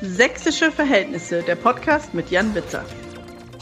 [0.00, 2.84] Sächsische Verhältnisse, der Podcast mit Jan Witzer.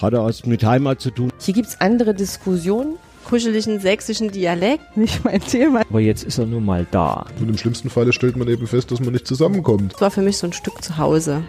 [0.03, 1.33] Hat er was mit Heimat zu tun?
[1.41, 2.97] Hier gibt's andere Diskussionen.
[3.25, 5.81] Kuscheligen sächsischen Dialekt, nicht mein Thema.
[5.89, 7.25] Aber jetzt ist er nun mal da.
[7.41, 9.95] Und im schlimmsten Falle stellt man eben fest, dass man nicht zusammenkommt.
[9.95, 11.43] Das war für mich so ein Stück zu Hause.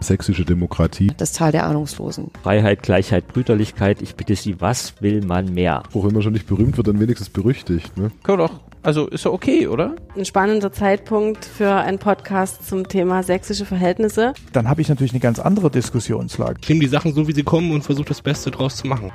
[0.00, 1.12] Sächsische Demokratie.
[1.16, 2.30] Das Tal der Ahnungslosen.
[2.42, 4.02] Freiheit, Gleichheit, Brüderlichkeit.
[4.02, 5.82] Ich bitte Sie, was will man mehr?
[5.94, 7.96] Auch wenn man schon nicht berühmt wird, dann wenigstens berüchtigt.
[7.96, 8.10] Ne?
[8.24, 8.60] Wir doch.
[8.82, 9.94] Also ist doch okay, oder?
[10.16, 14.34] Ein spannender Zeitpunkt für einen Podcast zum Thema sächsische Verhältnisse.
[14.52, 16.58] Dann habe ich natürlich eine ganz andere Diskussionslage.
[16.60, 19.12] Ich nehme die Sachen so, wie sie kommen und versuche das Beste draus zu machen.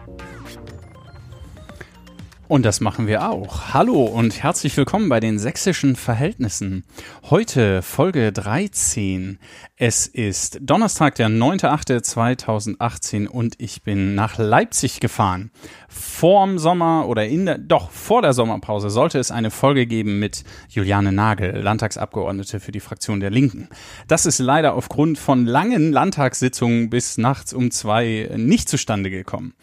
[2.48, 3.74] Und das machen wir auch.
[3.74, 6.86] Hallo und herzlich willkommen bei den sächsischen Verhältnissen.
[7.30, 9.38] Heute Folge 13.
[9.76, 15.52] Es ist Donnerstag, der 9.8.2018 und ich bin nach Leipzig gefahren.
[15.90, 20.46] Vorm Sommer oder in der, doch vor der Sommerpause sollte es eine Folge geben mit
[20.70, 23.68] Juliane Nagel, Landtagsabgeordnete für die Fraktion der Linken.
[24.08, 29.54] Das ist leider aufgrund von langen Landtagssitzungen bis nachts um zwei nicht zustande gekommen.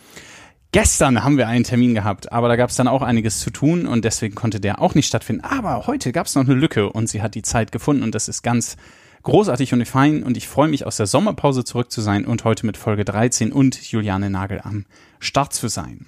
[0.75, 3.87] Gestern haben wir einen Termin gehabt, aber da gab es dann auch einiges zu tun
[3.87, 5.45] und deswegen konnte der auch nicht stattfinden.
[5.45, 8.27] Aber heute gab es noch eine Lücke und sie hat die Zeit gefunden und das
[8.27, 8.77] ist ganz
[9.23, 12.67] großartig und fein und ich freue mich aus der Sommerpause zurück zu sein und heute
[12.67, 14.85] mit Folge 13 und Juliane Nagel am
[15.21, 16.07] Start zu sein.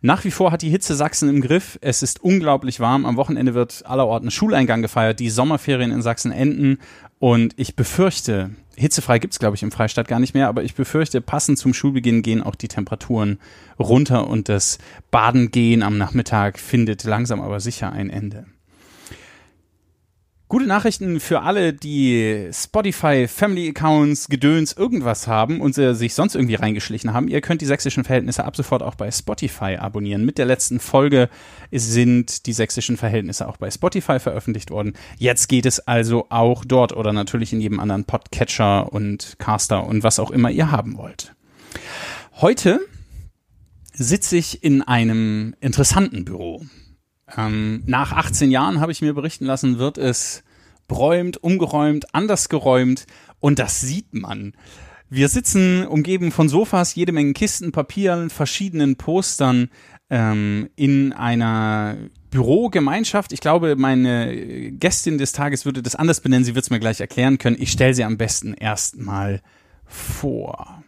[0.00, 1.76] Nach wie vor hat die Hitze Sachsen im Griff.
[1.80, 3.04] Es ist unglaublich warm.
[3.04, 5.18] Am Wochenende wird allerorten Schuleingang gefeiert.
[5.18, 6.78] Die Sommerferien in Sachsen enden.
[7.18, 11.20] Und ich befürchte, hitzefrei gibt's glaube ich, im Freistaat gar nicht mehr, aber ich befürchte,
[11.20, 13.38] passend zum Schulbeginn gehen auch die Temperaturen
[13.78, 14.78] runter und das
[15.10, 18.46] Badengehen am Nachmittag findet langsam aber sicher ein Ende.
[20.50, 26.54] Gute Nachrichten für alle, die Spotify, Family Accounts, Gedöns, irgendwas haben und sich sonst irgendwie
[26.54, 27.28] reingeschlichen haben.
[27.28, 30.24] Ihr könnt die sächsischen Verhältnisse ab sofort auch bei Spotify abonnieren.
[30.24, 31.28] Mit der letzten Folge
[31.70, 34.94] sind die sächsischen Verhältnisse auch bei Spotify veröffentlicht worden.
[35.18, 40.02] Jetzt geht es also auch dort oder natürlich in jedem anderen Podcatcher und Caster und
[40.02, 41.34] was auch immer ihr haben wollt.
[42.40, 42.80] Heute
[43.92, 46.64] sitze ich in einem interessanten Büro.
[47.36, 50.42] Ähm, nach 18 Jahren habe ich mir berichten lassen, wird es
[50.88, 53.06] bräumt, umgeräumt, anders geräumt
[53.38, 54.54] und das sieht man.
[55.10, 59.70] Wir sitzen umgeben von Sofas, jede Menge Kisten, Papieren, verschiedenen Postern
[60.10, 61.96] ähm, in einer
[62.30, 63.32] Bürogemeinschaft.
[63.32, 66.44] Ich glaube, meine Gästin des Tages würde das anders benennen.
[66.44, 67.56] Sie wird es mir gleich erklären können.
[67.58, 69.40] Ich stelle sie am besten erstmal
[69.86, 70.82] vor.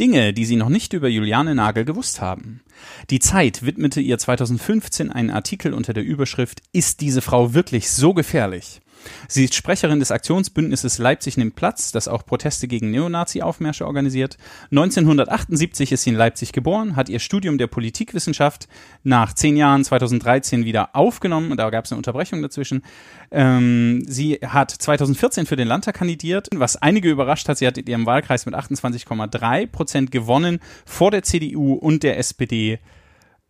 [0.00, 2.62] Dinge, die Sie noch nicht über Juliane Nagel gewusst haben.
[3.10, 8.14] Die Zeit widmete ihr 2015 einen Artikel unter der Überschrift Ist diese Frau wirklich so
[8.14, 8.80] gefährlich?
[9.28, 14.36] Sie ist Sprecherin des Aktionsbündnisses Leipzig nimmt Platz, das auch Proteste gegen Neonazi-Aufmärsche organisiert.
[14.70, 18.68] 1978 ist sie in Leipzig geboren, hat ihr Studium der Politikwissenschaft
[19.02, 22.82] nach zehn Jahren 2013 wieder aufgenommen, da gab es eine Unterbrechung dazwischen.
[23.30, 27.58] Ähm, sie hat 2014 für den Landtag kandidiert, was einige überrascht hat.
[27.58, 32.78] Sie hat in ihrem Wahlkreis mit 28,3 Prozent gewonnen vor der CDU und der SPD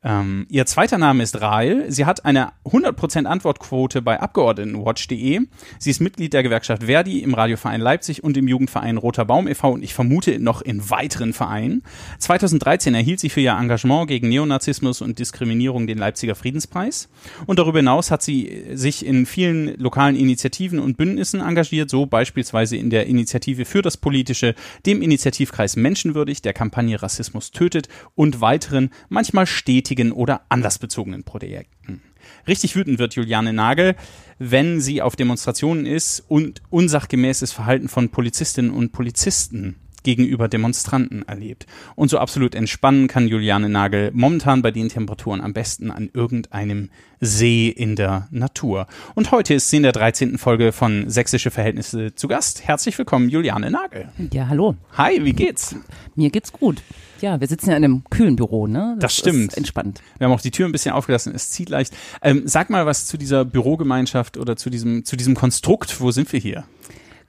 [0.03, 1.84] ähm, ihr zweiter Name ist Rahl.
[1.88, 5.41] Sie hat eine 100% Antwortquote bei Abgeordnetenwatch.de.
[5.78, 9.72] Sie ist Mitglied der Gewerkschaft Verdi im Radioverein Leipzig und im Jugendverein Roter Baum e.V.
[9.72, 11.83] und ich vermute noch in weiteren Vereinen.
[12.19, 17.11] 2013 erhielt sie für ihr Engagement gegen Neonazismus und Diskriminierung den Leipziger Friedenspreis.
[17.44, 22.78] Und darüber hinaus hat sie sich in vielen lokalen Initiativen und Bündnissen engagiert, so beispielsweise
[22.78, 24.55] in der Initiative für das Politische,
[24.87, 32.00] dem Initiativkreis Menschenwürdig, der Kampagne Rassismus tötet und weiteren, manchmal stetig wichtigen oder anlassbezogenen Projekten.
[32.46, 33.96] Richtig wütend wird Juliane Nagel,
[34.38, 41.66] wenn sie auf Demonstrationen ist und unsachgemäßes Verhalten von Polizistinnen und Polizisten gegenüber Demonstranten erlebt.
[41.96, 46.90] Und so absolut entspannen kann Juliane Nagel momentan bei den Temperaturen am besten an irgendeinem
[47.20, 48.86] See in der Natur.
[49.16, 50.38] Und heute ist sie in der 13.
[50.38, 52.66] Folge von Sächsische Verhältnisse zu Gast.
[52.66, 54.08] Herzlich willkommen, Juliane Nagel.
[54.32, 54.76] Ja, hallo.
[54.96, 55.74] Hi, wie geht's?
[56.14, 56.81] Mir geht's gut.
[57.20, 58.96] Ja, wir sitzen ja in einem kühlen Büro, ne?
[58.99, 59.56] Das, das stimmt.
[59.56, 60.00] entspannt.
[60.19, 61.94] Wir haben auch die Tür ein bisschen aufgelassen, es zieht leicht.
[62.22, 66.00] Ähm, sag mal was zu dieser Bürogemeinschaft oder zu diesem, zu diesem Konstrukt.
[66.00, 66.64] Wo sind wir hier?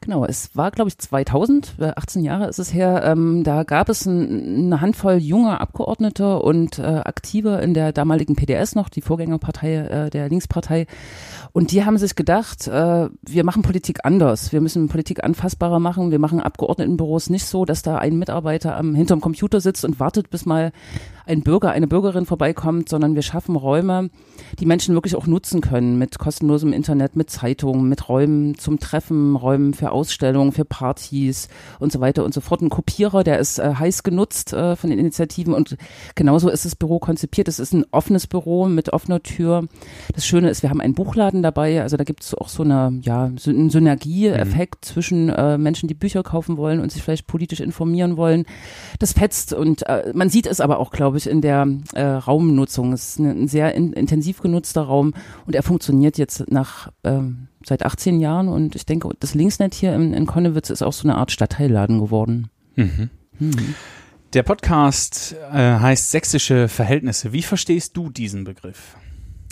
[0.04, 3.04] Genau, es war, glaube ich, 2000, 18 Jahre ist es her.
[3.06, 8.36] Ähm, da gab es ein, eine Handvoll junger Abgeordnete und äh, Aktive in der damaligen
[8.36, 10.88] PDS noch, die Vorgängerpartei äh, der Linkspartei.
[11.54, 14.52] Und die haben sich gedacht, äh, wir machen Politik anders.
[14.52, 16.10] Wir müssen Politik anfassbarer machen.
[16.10, 20.32] Wir machen Abgeordnetenbüros nicht so, dass da ein Mitarbeiter am hinterm Computer sitzt und wartet,
[20.32, 20.72] bis mal
[21.32, 24.10] ein Bürger, eine Bürgerin vorbeikommt, sondern wir schaffen Räume,
[24.60, 29.38] die Menschen wirklich auch nutzen können mit kostenlosem Internet, mit Zeitungen, mit Räumen zum Treffen,
[29.38, 31.48] Räumen für Ausstellungen, für Partys
[31.80, 32.62] und so weiter und so fort.
[32.62, 35.78] Ein Kopierer, der ist äh, heiß genutzt äh, von den Initiativen und
[36.16, 37.48] genauso ist das Büro konzipiert.
[37.48, 39.68] Es ist ein offenes Büro mit offener Tür.
[40.14, 43.00] Das Schöne ist, wir haben einen Buchladen dabei, also da gibt es auch so eine,
[43.04, 44.94] ja, so einen Synergieeffekt mhm.
[44.94, 48.46] zwischen äh, Menschen, die Bücher kaufen wollen und sich vielleicht politisch informieren wollen.
[49.00, 52.94] Das fetzt und äh, man sieht es aber auch, glaube ich, in der äh, Raumnutzung.
[52.94, 55.14] Es ist ein, ein sehr in, intensiv genutzter Raum
[55.46, 59.94] und er funktioniert jetzt nach ähm, seit 18 Jahren und ich denke, das Linksnet hier
[59.94, 62.50] in, in Konnewitz ist auch so eine Art Stadtteilladen geworden.
[62.76, 63.10] Mhm.
[63.40, 63.76] Mhm.
[64.34, 67.34] Der Podcast äh, heißt Sächsische Verhältnisse.
[67.34, 68.96] Wie verstehst du diesen Begriff?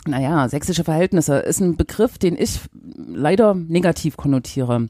[0.08, 2.62] Naja, sächsische Verhältnisse ist ein Begriff, den ich
[2.96, 4.88] leider negativ konnotiere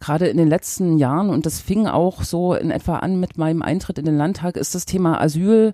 [0.00, 3.62] gerade in den letzten Jahren, und das fing auch so in etwa an mit meinem
[3.62, 5.72] Eintritt in den Landtag, ist das Thema Asyl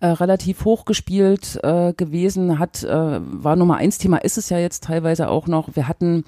[0.00, 4.84] äh, relativ hochgespielt äh, gewesen, hat, äh, war Nummer eins Thema, ist es ja jetzt
[4.84, 5.76] teilweise auch noch.
[5.76, 6.24] Wir hatten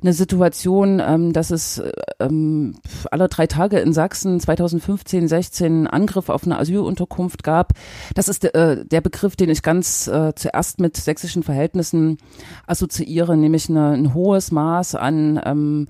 [0.00, 1.82] eine Situation, ähm, dass es
[2.20, 2.74] ähm,
[3.10, 7.72] alle drei Tage in Sachsen 2015, 16 Angriff auf eine Asylunterkunft gab.
[8.14, 12.18] Das ist äh, der Begriff, den ich ganz äh, zuerst mit sächsischen Verhältnissen
[12.66, 15.88] assoziiere, nämlich eine, ein hohes Maß an ähm,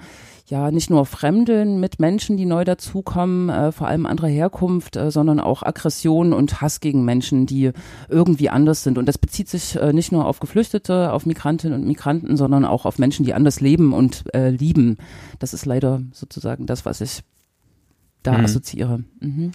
[0.52, 5.10] ja nicht nur Fremden mit Menschen, die neu dazukommen, äh, vor allem anderer Herkunft, äh,
[5.10, 7.72] sondern auch Aggression und Hass gegen Menschen, die
[8.10, 8.98] irgendwie anders sind.
[8.98, 12.84] Und das bezieht sich äh, nicht nur auf Geflüchtete, auf Migrantinnen und Migranten, sondern auch
[12.84, 14.98] auf Menschen, die anders leben und äh, lieben.
[15.38, 17.22] Das ist leider sozusagen das, was ich
[18.22, 18.44] da mhm.
[18.44, 19.04] assoziiere.
[19.20, 19.52] Mhm.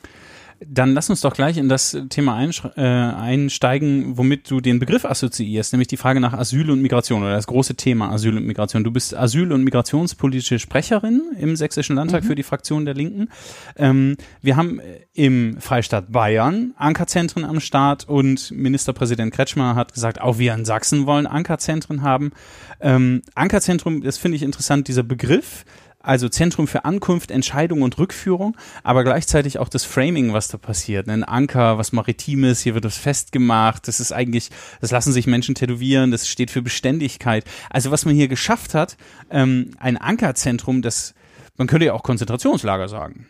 [0.65, 5.73] Dann lass uns doch gleich in das Thema äh, einsteigen, womit du den Begriff assoziierst,
[5.73, 8.83] nämlich die Frage nach Asyl und Migration oder das große Thema Asyl und Migration.
[8.83, 12.27] Du bist Asyl- und migrationspolitische Sprecherin im Sächsischen Landtag mhm.
[12.27, 13.29] für die Fraktion der Linken.
[13.75, 14.81] Ähm, wir haben
[15.13, 21.05] im Freistaat Bayern Ankerzentren am Start und Ministerpräsident Kretschmer hat gesagt, auch wir in Sachsen
[21.05, 22.31] wollen Ankerzentren haben.
[22.79, 25.65] Ähm, Ankerzentrum, das finde ich interessant, dieser Begriff
[25.99, 31.09] also Zentrum für Ankunft, Entscheidung und Rückführung, aber gleichzeitig auch das Framing, was da passiert.
[31.09, 34.49] Ein Anker, was Maritimes, hier wird das festgemacht, das ist eigentlich,
[34.79, 37.43] das lassen sich Menschen tätowieren, das steht für Beständigkeit.
[37.69, 38.95] Also was man hier geschafft hat,
[39.29, 41.13] ähm, ein Ankerzentrum, das,
[41.57, 43.27] man könnte ja auch Konzentrationslager sagen.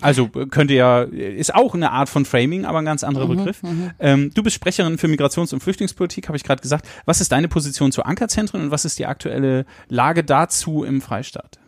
[0.00, 3.62] Also könnte ja, ist auch eine Art von Framing, aber ein ganz anderer mhm, Begriff.
[3.62, 3.90] Mhm.
[3.98, 6.88] Ähm, du bist Sprecherin für Migrations- und Flüchtlingspolitik, habe ich gerade gesagt.
[7.04, 11.58] Was ist deine Position zu Ankerzentren und was ist die aktuelle Lage dazu im Freistaat?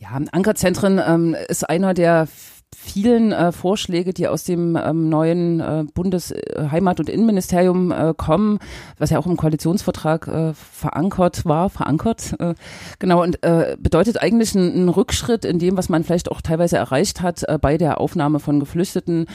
[0.00, 2.26] Ja, Ankerzentren ähm, ist einer der
[2.74, 8.58] vielen äh, Vorschläge, die aus dem ähm, neuen äh, Bundesheimat- und Innenministerium äh, kommen,
[8.96, 12.54] was ja auch im Koalitionsvertrag äh, verankert war, verankert, äh,
[12.98, 17.20] genau, und äh, bedeutet eigentlich einen, Rückschritt in dem, was man vielleicht auch teilweise erreicht
[17.20, 19.26] hat äh, bei der Aufnahme von Geflüchteten,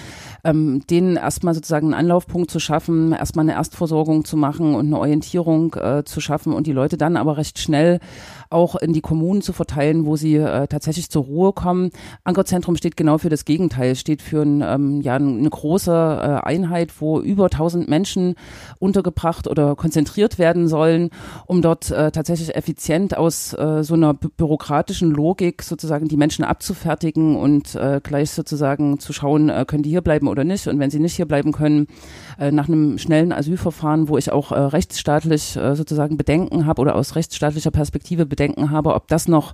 [0.44, 4.98] ähm, denen erstmal sozusagen einen Anlaufpunkt zu schaffen, erstmal eine Erstversorgung zu machen und eine
[4.98, 8.00] Orientierung äh, zu schaffen und die Leute dann aber recht schnell
[8.56, 11.92] auch in die Kommunen zu verteilen, wo sie äh, tatsächlich zur Ruhe kommen.
[12.24, 16.94] Ankerzentrum steht genau für das Gegenteil, steht für ein, ähm, ja, eine große äh, Einheit,
[17.00, 18.36] wo über 1000 Menschen
[18.80, 21.10] untergebracht oder konzentriert werden sollen,
[21.46, 26.46] um dort äh, tatsächlich effizient aus äh, so einer bü bürokratischen Logik sozusagen die Menschen
[26.46, 30.68] abzufertigen und äh, gleich sozusagen zu schauen, äh, können die hier bleiben oder nicht.
[30.68, 31.88] Und wenn sie nicht hier bleiben können,
[32.40, 36.96] äh, nach einem schnellen Asylverfahren, wo ich auch äh, rechtsstaatlich äh, sozusagen Bedenken habe oder
[36.96, 39.54] aus rechtsstaatlicher Perspektive Bedenken habe, ob das noch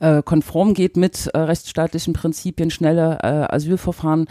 [0.00, 4.26] äh, konform geht mit äh, rechtsstaatlichen Prinzipien, schnelle äh, Asylverfahren,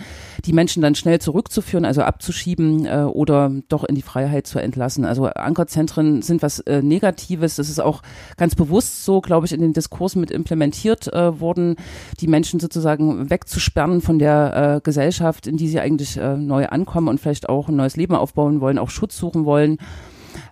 [0.46, 5.06] die Menschen dann schnell zurückzuführen, also abzuschieben äh, oder doch in die Freiheit zu entlassen.
[5.06, 7.56] Also Ankerzentren sind was äh, Negatives.
[7.56, 8.02] Das ist auch
[8.38, 11.76] ganz bewusst so, glaube ich, in den Diskursen mit implementiert äh, worden,
[12.20, 17.08] die Menschen sozusagen wegzusperren von der äh, Gesellschaft, in die sie eigentlich äh, neu ankommen
[17.08, 19.78] und vielleicht auch ein neues Leben aufbauen wollen, auch Schutz suchen wollen.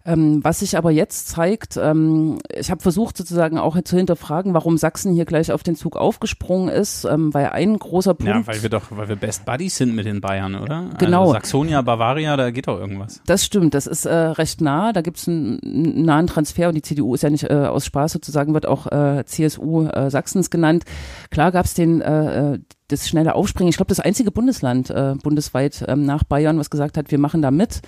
[0.06, 4.78] Ähm, was sich aber jetzt zeigt, ähm, ich habe versucht sozusagen auch zu hinterfragen, warum
[4.78, 8.34] Sachsen hier gleich auf den Zug aufgesprungen ist, ähm, weil ein großer Punkt.
[8.34, 10.90] Ja, weil wir doch, weil wir Best Buddies sind mit den Bayern, oder?
[11.00, 11.22] Genau.
[11.22, 13.22] Also Saxonia, Bavaria, da geht doch irgendwas.
[13.26, 16.76] Das stimmt, das ist äh, recht nah, da gibt es einen, einen, nahen Transfer und
[16.76, 20.50] die CDU ist ja nicht äh, aus Spaß sozusagen, wird auch äh, CSU äh, Sachsens
[20.50, 20.84] genannt.
[21.32, 23.70] Klar gab es den äh, äh, das schnelle Aufspringen.
[23.70, 27.50] Ich glaube, das einzige Bundesland bundesweit ähm, nach Bayern, was gesagt hat, wir machen da
[27.50, 27.82] mit.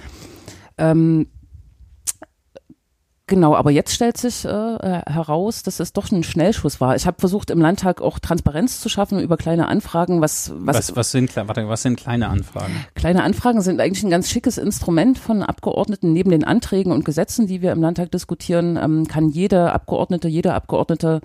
[0.79, 1.27] Ähm,
[3.29, 6.95] Genau, aber jetzt stellt sich äh, heraus, dass es doch ein Schnellschuss war.
[6.95, 10.21] Ich habe versucht, im Landtag auch Transparenz zu schaffen über kleine Anfragen.
[10.21, 12.73] Was, was, Was, was, sind, warte, was sind kleine Anfragen?
[12.95, 16.13] Kleine Anfragen sind eigentlich ein ganz schickes Instrument von Abgeordneten.
[16.13, 20.55] Neben den Anträgen und Gesetzen, die wir im Landtag diskutieren, ähm, kann jede Abgeordnete, jeder
[20.55, 21.19] Abgeordnete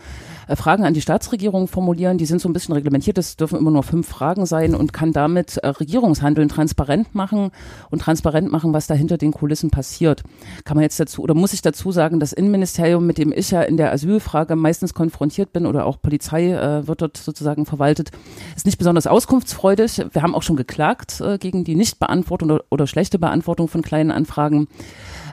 [0.49, 2.19] äh, Fragen an die Staatsregierung formulieren.
[2.19, 3.19] Die sind so ein bisschen reglementiert.
[3.19, 7.51] Es dürfen immer nur fünf Fragen sein und kann damit äh, Regierungshandeln transparent machen
[7.91, 10.23] und transparent machen, was da hinter den Kulissen passiert.
[10.65, 13.63] Kann man jetzt dazu oder muss ich dazu sagen, das Innenministerium, mit dem ich ja
[13.63, 18.11] in der Asylfrage meistens konfrontiert bin oder auch Polizei äh, wird dort sozusagen verwaltet,
[18.57, 20.07] ist nicht besonders auskunftsfreudig.
[20.13, 24.11] Wir haben auch schon geklagt äh, gegen die Nichtbeantwortung oder, oder schlechte Beantwortung von kleinen
[24.11, 24.69] Anfragen.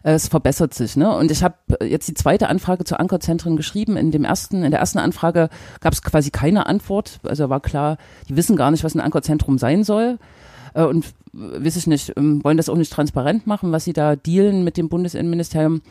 [0.04, 1.16] Äh, Es verbessert sich, ne?
[1.16, 3.98] Und ich habe jetzt die zweite Anfrage zu Ankerzentren geschrieben.
[3.98, 5.50] In dem ersten, in der ersten Anfrage
[5.82, 7.20] gab es quasi keine Antwort.
[7.24, 10.18] Also war klar, die wissen gar nicht, was ein Ankerzentrum sein soll.
[10.74, 14.16] Äh, Und weiß ich nicht, ähm, wollen das auch nicht transparent machen, was sie da
[14.16, 15.82] dealen mit dem Bundesinnenministerium.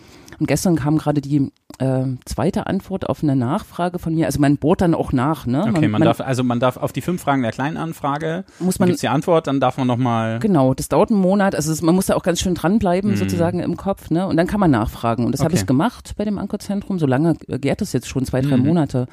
[0.41, 4.27] Und gestern kam gerade die äh, zweite Antwort auf eine Nachfrage von mir.
[4.27, 5.65] Also man bohrt dann auch nach, ne?
[5.69, 8.89] Okay, man, darf, also man darf auf die fünf Fragen der kleinen Anfrage, muss man
[8.89, 11.55] gibt's die Antwort, dann darf man nochmal, Genau, das dauert einen Monat.
[11.55, 13.17] Also es, man muss da auch ganz schön dranbleiben, Mhm.
[13.17, 14.11] sozusagen im Kopf.
[14.11, 14.27] Ne?
[14.27, 15.25] Und dann kann man nachfragen.
[15.25, 15.61] Und das habe Okay.
[15.61, 16.99] ich gemacht bei dem Ankerzentrum.
[16.99, 18.67] So lange äh, gärt es jetzt schon, zwei, drei Mhm.
[18.67, 19.07] Monate.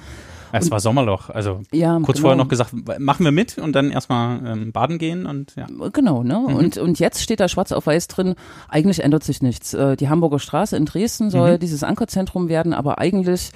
[0.58, 2.28] Es war Sommerloch, also Ja, kurz genau.
[2.30, 5.68] vorher noch gesagt, machen wir mit und dann erstmal ähm, baden gehen und ja.
[5.94, 6.40] Genau, ne?
[6.48, 6.56] Mhm.
[6.56, 8.36] Und, und jetzt steht da schwarz auf weiß drin,
[8.70, 9.74] eigentlich ändert sich nichts.
[9.74, 11.60] Äh, Die Hamburger Straße in Dresden soll Mhm.
[11.60, 13.52] dieses Ankerzentrum werden, aber eigentlich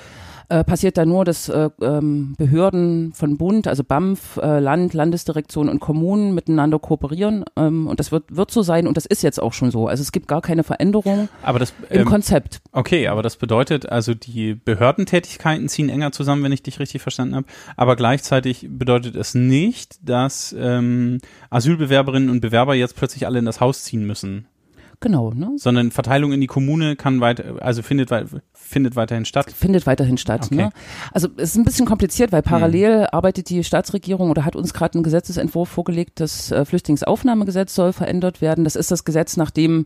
[0.49, 5.69] äh, passiert da nur, dass äh, ähm, Behörden von Bund, also BAMF, äh, Land, Landesdirektion
[5.69, 7.45] und Kommunen miteinander kooperieren.
[7.55, 9.87] Ähm, und das wird, wird so sein und das ist jetzt auch schon so.
[9.87, 12.61] Also es gibt gar keine Veränderung Aber das, im ähm, Konzept.
[12.71, 17.35] okay, aber das bedeutet, also die Behördentätigkeiten ziehen enger zusammen, wenn ich dich richtig verstanden
[17.35, 17.45] habe.
[17.77, 23.61] Aber gleichzeitig bedeutet es nicht, dass ähm, Asylbewerberinnen und Bewerber jetzt plötzlich alle in das
[23.61, 24.47] Haus ziehen müssen,
[25.01, 25.53] Genau, ne?
[25.55, 28.09] sondern Verteilung in die Kommune kann weiter, also findet,
[28.53, 29.49] findet weiterhin statt.
[29.49, 30.47] findet weiterhin statt.
[30.47, 30.55] Okay.
[30.55, 30.57] Hm.
[30.57, 30.69] Ne?
[31.13, 34.95] Also es ist ein bisschen kompliziert, weil parallel arbeitet die Staatsregierung oder hat uns gerade
[34.95, 38.65] einen Gesetzesentwurf vorgelegt, das äh, Flüchtlingsaufnahmegesetz soll verändert werden.
[38.65, 39.85] Das ist das Gesetz, nach dem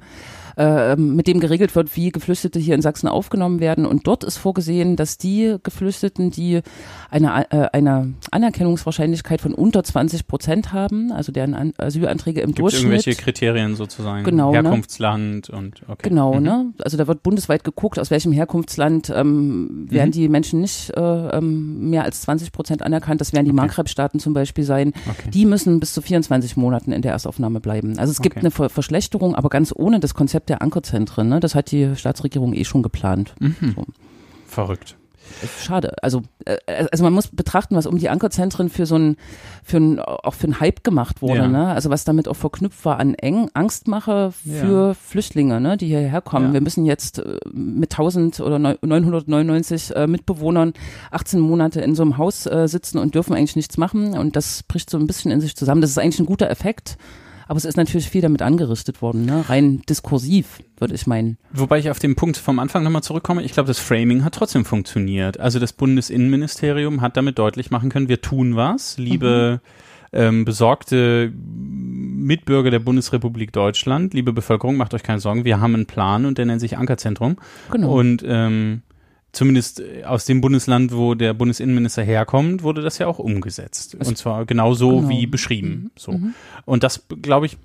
[0.57, 3.85] äh, mit dem geregelt wird, wie Geflüchtete hier in Sachsen aufgenommen werden.
[3.85, 6.61] Und dort ist vorgesehen, dass die Geflüchteten, die
[7.09, 12.59] eine, äh, eine Anerkennungswahrscheinlichkeit von unter 20 Prozent haben, also deren An Asylanträge im Gibt
[12.59, 12.83] Durchschnitt.
[12.83, 14.23] irgendwelche Kriterien sozusagen?
[14.23, 14.61] Genau, ne?
[14.63, 16.09] Herkunftsland und okay.
[16.09, 16.43] Genau, Mhm.
[16.43, 16.73] ne?
[16.83, 20.11] Also da wird bundesweit geguckt, aus welchem Herkunftsland ähm, werden Mhm.
[20.13, 23.21] die Menschen nicht äh, ähm, mehr als 20 Prozent anerkannt.
[23.21, 23.61] Das werden die Okay.
[23.61, 24.93] Maghreb-Staaten zum Beispiel sein.
[25.09, 25.29] Okay.
[25.31, 27.97] Die müssen bis zu 24 Monaten in der Erstaufnahme bleiben.
[27.99, 28.41] Also es gibt Okay.
[28.45, 31.29] eine Ver Verschlechterung, aber ganz ohne das Konzept der Ankerzentren.
[31.29, 31.39] Ne?
[31.39, 33.33] Das hat die Staatsregierung eh schon geplant.
[33.39, 33.55] Mhm.
[33.75, 33.85] So.
[34.47, 34.95] Verrückt.
[35.61, 35.93] Schade.
[36.03, 36.57] Also, äh,
[36.91, 39.15] also man muss betrachten, was um die Ankerzentren für so ein,
[39.63, 41.39] für ein, auch für einen Hype gemacht wurde.
[41.39, 41.47] Ja.
[41.47, 41.67] Ne?
[41.69, 46.47] Also was damit auch verknüpft war an Eng, Angstmache für Flüchtlinge, ne, die hierher kommen.
[46.47, 46.53] Ja.
[46.53, 50.73] Wir müssen jetzt äh, mit 1000 oder neun- 999 äh, Mitbewohnern
[51.11, 54.17] 18 Monate in so einem Haus sitzen und dürfen eigentlich nichts machen.
[54.17, 55.79] Und das bricht so ein bisschen in sich zusammen.
[55.81, 56.97] Das ist eigentlich ein guter Effekt.
[57.53, 59.47] Aber es ist natürlich viel damit angerichtet worden, ne?
[59.47, 61.37] rein diskursiv, würde ich meinen.
[61.51, 63.43] Wobei ich auf den Punkt vom Anfang nochmal zurückkomme.
[63.43, 65.39] Ich glaube, das Framing hat trotzdem funktioniert.
[65.39, 69.61] Also das Bundesinnenministerium hat damit deutlich machen können, wir tun was, liebe
[70.13, 75.85] ähm, besorgte Mitbürger der Bundesrepublik Deutschland, liebe Bevölkerung, macht euch keine Sorgen, wir haben einen
[75.85, 77.35] Plan und der nennt sich Ankerzentrum.
[77.71, 77.99] Genau.
[77.99, 78.81] Und ähm,
[79.33, 83.97] zumindest äh, aus dem Bundesland, wo der Bundesinnenminister herkommt, wurde das ja auch umgesetzt.
[83.99, 85.09] Es- und zwar genau so Genau.
[85.09, 85.91] wie beschrieben.
[85.97, 86.13] So.
[86.13, 86.33] Mhm.
[86.65, 87.57] Und das, glaube ich,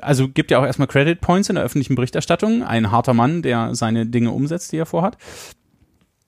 [0.00, 2.64] also gibt ja auch erstmal Credit Points in der öffentlichen Berichterstattung.
[2.64, 5.16] Ein harter Mann, der seine Dinge umsetzt, die er vorhat.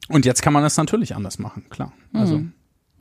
[0.09, 1.93] Und jetzt kann man das natürlich anders machen, klar.
[2.13, 2.53] Also Mhm.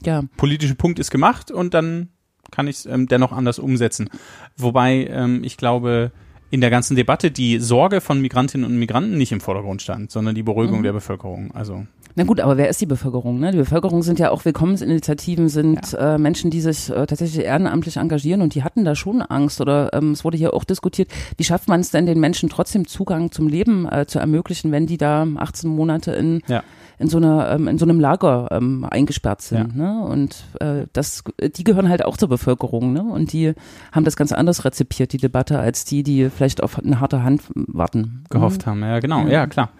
[0.03, 2.09] Ja, politische Punkt ist gemacht und dann
[2.51, 4.09] kann ich es ähm, dennoch anders umsetzen.
[4.55, 6.11] Wobei ähm, ich glaube,
[6.49, 10.33] in der ganzen Debatte die Sorge von Migrantinnen und Migranten nicht im Vordergrund stand, sondern
[10.35, 10.83] die Beruhigung Mhm.
[10.83, 11.51] der Bevölkerung.
[11.53, 11.85] Also
[12.15, 13.39] Na gut, aber wer ist die Bevölkerung?
[13.39, 13.51] Ne?
[13.51, 18.41] Die Bevölkerung sind ja auch Willkommensinitiativen, sind äh, Menschen, die sich äh, tatsächlich ehrenamtlich engagieren
[18.41, 21.67] und die hatten da schon Angst oder ähm, es wurde hier auch diskutiert, wie schafft
[21.67, 25.27] man es denn den Menschen trotzdem Zugang zum Leben äh, zu ermöglichen, wenn die da
[25.35, 26.63] 18 Monate in Ja.
[26.99, 30.01] in so einer ähm, in so einem Lager ähm, eingesperrt sind, ne?
[30.03, 31.23] Und äh, das
[31.55, 33.03] die gehören halt auch zur Bevölkerung, ne?
[33.03, 33.53] Und die
[33.91, 37.41] haben das ganz anders rezipiert die Debatte als die, die vielleicht auf eine harte Hand
[37.55, 38.23] warten.
[38.29, 38.81] gehofft haben.
[38.81, 39.23] Ja, genau.
[39.23, 39.29] Ja.
[39.37, 39.71] Ja, klar.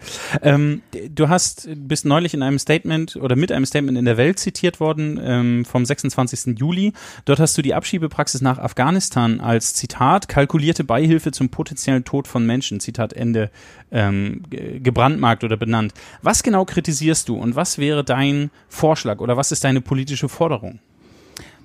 [0.42, 0.82] Ähm,
[1.14, 4.80] du hast, bist neulich in einem Statement oder mit einem Statement in der Welt zitiert
[4.80, 6.58] worden ähm, vom 26.
[6.60, 6.94] Juli.
[7.26, 12.46] Dort hast du die Abschiebepraxis nach Afghanistan als Zitat kalkulierte Beihilfe zum potenziellen Tod von
[12.46, 13.50] Menschen, Zitat Ende,
[13.92, 15.94] ähm, ge- gebrandmarkt oder benannt.
[16.22, 20.80] Was genau kritisierst du und was wäre dein Vorschlag oder was ist deine politische Forderung?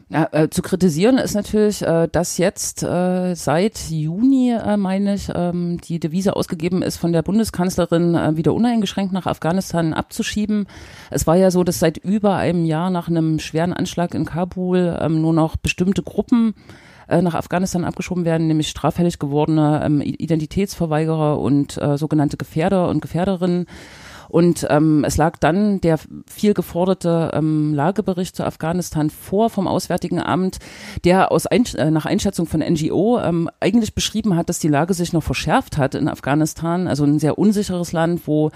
[0.08, 5.30] Ja, äh, zu kritisieren ist natürlich, äh, dass jetzt äh, seit Juni, äh, meine ich,
[5.34, 10.66] ähm, die Devise ausgegeben ist, von der Bundeskanzlerin äh, wieder uneingeschränkt nach Afghanistan abzuschieben.
[11.10, 14.98] Es war ja so, dass seit über einem Jahr nach einem schweren Anschlag in Kabul
[15.00, 16.54] ähm, nur noch bestimmte Gruppen
[17.08, 23.00] äh, nach Afghanistan abgeschoben werden, nämlich straffällig gewordene ähm, Identitätsverweigerer und äh, sogenannte Gefährder und
[23.00, 23.66] Gefährderinnen.
[24.32, 30.22] Und ähm, es lag dann der viel geforderte ähm, Lagebericht zu Afghanistan vor vom Auswärtigen
[30.22, 30.58] Amt,
[31.04, 34.94] der aus ein, äh, nach Einschätzung von NGO ähm, eigentlich beschrieben hat, dass die Lage
[34.94, 38.50] sich noch verschärft hat in Afghanistan, also ein sehr unsicheres Land, wo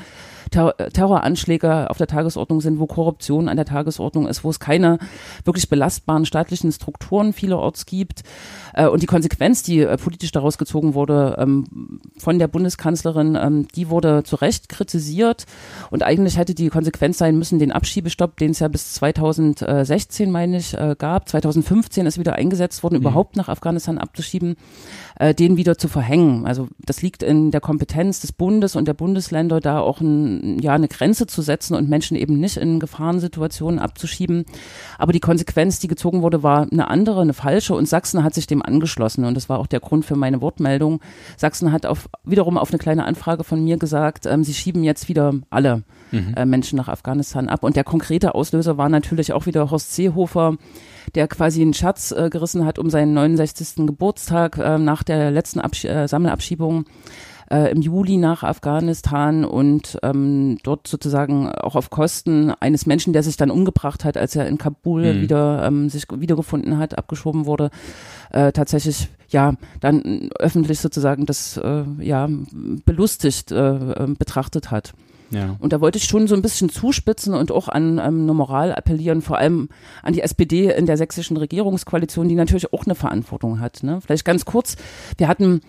[0.51, 4.99] Ter Terroranschläge auf der Tagesordnung sind, wo Korruption an der Tagesordnung ist, wo es keine
[5.45, 8.23] wirklich belastbaren staatlichen Strukturen vielerorts gibt.
[8.75, 13.69] Äh, und die Konsequenz, die äh, politisch daraus gezogen wurde ähm, von der Bundeskanzlerin, ähm,
[13.75, 15.47] die wurde zu Recht kritisiert.
[15.91, 20.59] Und eigentlich hätte die Konsequenz sein müssen, den Abschiebestopp, den es ja bis 2016, meine
[20.59, 21.29] ich, äh, gab.
[21.29, 23.01] 2015 ist wieder eingesetzt worden, mhm.
[23.01, 24.57] überhaupt nach Afghanistan abzuschieben,
[25.19, 26.47] äh, den wieder zu verhängen.
[26.47, 30.73] Also das liegt in der Kompetenz des Bundes und der Bundesländer, da auch ein, ja,
[30.75, 34.45] eine Grenze zu setzen und Menschen eben nicht in Gefahrensituationen abzuschieben.
[34.99, 37.75] Aber die Konsequenz, die gezogen wurde, war eine andere, eine falsche.
[37.75, 39.25] Und Sachsen hat sich dem angeschlossen.
[39.25, 41.01] Und das war auch der Grund für meine Wortmeldung.
[41.37, 45.09] Sachsen hat auf, wiederum auf eine kleine Anfrage von mir gesagt, ähm, sie schieben jetzt
[45.09, 46.35] wieder alle mhm.
[46.37, 47.65] äh, Menschen nach Afghanistan ab.
[47.65, 50.57] Und der konkrete Auslöser war natürlich auch wieder Horst Seehofer,
[51.15, 53.87] der quasi einen Schatz äh, gerissen hat um seinen 69.
[53.87, 56.85] Geburtstag äh, nach der letzten Absch äh, Sammelabschiebung
[57.51, 63.23] äh, im Juli nach Afghanistan und ähm, dort sozusagen auch auf Kosten eines Menschen, der
[63.23, 65.21] sich dann umgebracht hat, als er in Kabul mhm.
[65.21, 67.71] wieder ähm, sich wiedergefunden hat, abgeschoben wurde,
[68.31, 72.29] äh, tatsächlich ja dann öffentlich sozusagen das äh, ja
[72.85, 74.95] belustigt äh, betrachtet hat.
[75.31, 75.57] Ja.
[75.59, 78.73] Und da wollte ich schon so ein bisschen zuspitzen und auch an ähm, eine Moral
[78.73, 79.69] appellieren, vor allem
[80.03, 83.83] an die SPD in der sächsischen Regierungskoalition, die natürlich auch eine Verantwortung hat.
[83.83, 84.01] Ne?
[84.01, 84.77] Vielleicht ganz kurz,
[85.19, 85.61] wir hatten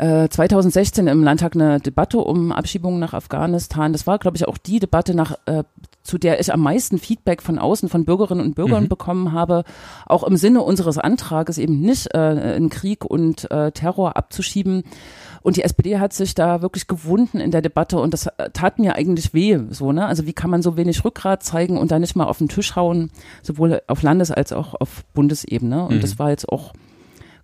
[0.00, 3.92] 2016 äh, im Landtag eine Debatte um Abschiebungen nach Afghanistan.
[3.92, 5.64] Das war, glaube ich, auch die Debatte, nach, äh,
[6.02, 8.88] zu der ich am meisten Feedback von außen, von Bürgerinnen und Bürgern mhm.
[8.88, 9.64] bekommen habe,
[10.06, 14.84] auch im Sinne unseres Antrages eben nicht äh, in Krieg und äh, Terror abzuschieben.
[15.42, 18.78] Und die SPD hat sich da wirklich gewunden in der Debatte und das äh, tat
[18.78, 20.06] mir eigentlich weh, so, ne?
[20.06, 22.74] Also wie kann man so wenig Rückgrat zeigen und da nicht mal auf den Tisch
[22.74, 23.10] hauen,
[23.42, 25.84] sowohl auf Landes- als auch auf Bundesebene.
[25.84, 26.00] Und mhm.
[26.00, 26.72] das war jetzt auch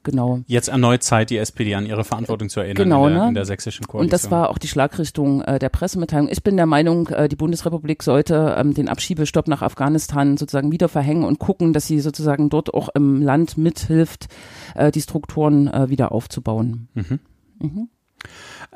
[0.07, 0.41] genau.
[0.47, 3.29] Jetzt erneut Zeit, die SPD an ihre Verantwortung zu erinnern genau, in, der, ne?
[3.29, 4.07] in der sächsischen Koalition.
[4.07, 6.29] Und das war auch die Schlagrichtung äh, der Pressemitteilung.
[6.31, 10.89] Ich bin der Meinung, äh, die Bundesrepublik sollte ähm, den Abschiebestopp nach Afghanistan sozusagen wieder
[10.89, 14.29] verhängen und gucken, dass sie sozusagen dort auch im Land mithilft,
[14.75, 16.89] äh, die Strukturen äh, wieder aufzubauen.
[16.95, 17.19] Mhm.
[17.59, 17.89] Mhm.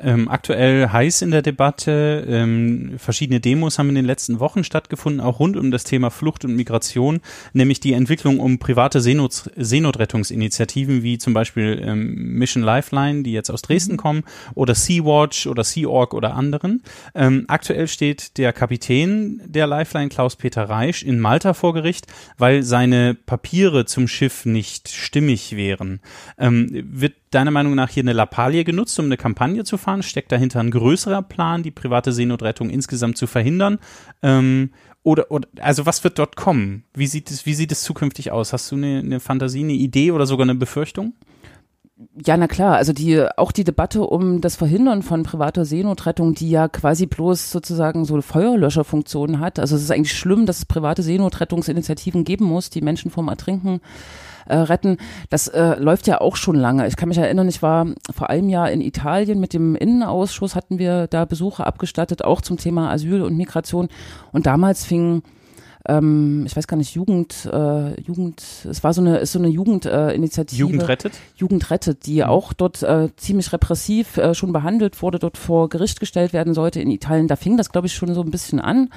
[0.03, 2.25] Ähm, aktuell heiß in der Debatte.
[2.27, 6.43] Ähm, verschiedene Demos haben in den letzten Wochen stattgefunden, auch rund um das Thema Flucht
[6.45, 7.21] und Migration,
[7.53, 13.51] nämlich die Entwicklung um private Seenot Seenotrettungsinitiativen, wie zum Beispiel ähm, Mission Lifeline, die jetzt
[13.51, 13.97] aus Dresden mhm.
[13.97, 14.23] kommen,
[14.55, 16.81] oder Sea-Watch oder Sea-Org oder anderen.
[17.13, 23.13] Ähm, aktuell steht der Kapitän der Lifeline, Klaus-Peter Reisch, in Malta vor Gericht, weil seine
[23.13, 25.99] Papiere zum Schiff nicht stimmig wären.
[26.37, 30.03] Ähm, wird deiner Meinung nach hier eine Lappalie genutzt, um eine Kampagne zu fahren?
[30.03, 33.79] Steckt dahinter ein größerer Plan, die private Seenotrettung insgesamt zu verhindern?
[34.21, 34.71] Ähm,
[35.03, 36.83] oder, oder, also was wird dort kommen?
[36.93, 38.53] Wie sieht es, wie sieht es zukünftig aus?
[38.53, 41.13] Hast du eine, eine Fantasie, eine Idee oder sogar eine Befürchtung?
[42.25, 42.77] Ja, na klar.
[42.77, 47.51] Also die, auch die Debatte um das Verhindern von privater Seenotrettung, die ja quasi bloß
[47.51, 49.59] sozusagen so eine Feuerlöscherfunktion hat.
[49.59, 53.81] Also es ist eigentlich schlimm, dass es private Seenotrettungsinitiativen geben muss, die Menschen vom Ertrinken
[54.51, 54.97] äh, retten.
[55.29, 56.87] Das äh, läuft ja auch schon lange.
[56.87, 60.77] Ich kann mich erinnern, ich war vor einem Jahr in Italien mit dem Innenausschuss, hatten
[60.77, 63.87] wir da Besuche abgestattet, auch zum Thema Asyl und Migration.
[64.31, 65.23] Und damals fing
[65.87, 69.47] ähm, ich weiß gar nicht, Jugend, äh, Jugend, es war so eine, ist so eine
[69.47, 70.57] Jugendinitiative.
[70.57, 71.13] Äh, Jugend rettet?
[71.35, 72.23] Jugend rettet, die mhm.
[72.23, 76.81] auch dort äh, ziemlich repressiv äh, schon behandelt wurde, dort vor Gericht gestellt werden sollte
[76.81, 77.27] in Italien.
[77.27, 78.89] Da fing das, glaube ich, schon so ein bisschen an.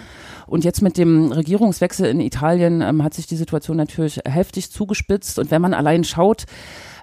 [0.47, 5.39] Und jetzt mit dem Regierungswechsel in Italien ähm, hat sich die Situation natürlich heftig zugespitzt.
[5.39, 6.45] Und wenn man allein schaut,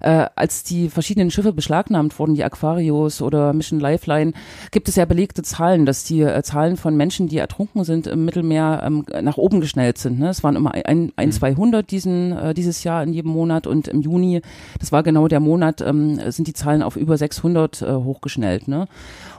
[0.02, 4.34] äh, als die verschiedenen Schiffe beschlagnahmt wurden, die Aquarius oder Mission Lifeline,
[4.72, 8.26] gibt es ja belegte Zahlen, dass die äh, Zahlen von Menschen, die ertrunken sind im
[8.26, 10.20] Mittelmeer, ähm, nach oben geschnellt sind.
[10.20, 10.30] Ne?
[10.30, 11.88] Es waren immer ein, ein 200 mhm.
[11.88, 14.42] diesen, äh, dieses Jahr in jedem Monat und im Juni,
[14.80, 18.68] das war genau der Monat, ähm, sind die Zahlen auf über 600 äh, hochgeschnellt.
[18.68, 18.88] Ne?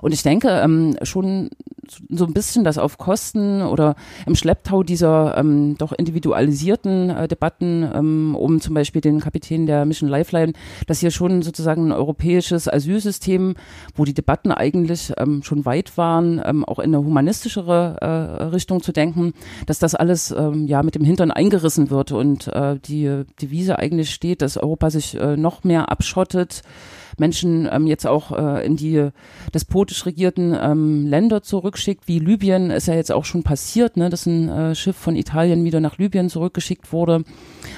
[0.03, 1.49] Und ich denke ähm, schon
[2.11, 7.89] so ein bisschen, dass auf Kosten oder im Schlepptau dieser ähm, doch individualisierten äh, Debatten
[7.95, 10.53] ähm, um zum Beispiel den Kapitän der Mission Lifeline
[10.87, 13.55] dass hier schon sozusagen ein europäisches Asylsystem,
[13.95, 18.83] wo die Debatten eigentlich ähm, schon weit waren, ähm, auch in eine humanistischere äh, Richtung
[18.83, 19.35] zu denken,
[19.67, 24.11] dass das alles ähm, ja mit dem Hintern eingerissen wird und äh, die Devise eigentlich
[24.11, 26.63] steht, dass Europa sich äh, noch mehr abschottet,
[27.19, 29.09] Menschen ähm, jetzt auch äh, in die
[29.55, 34.27] despotisch regierten ähm, Länder zurückschickt, wie Libyen ist ja jetzt auch schon passiert, ne, dass
[34.27, 37.25] ein äh, Schiff von Italien wieder nach Libyen zurückgeschickt wurde.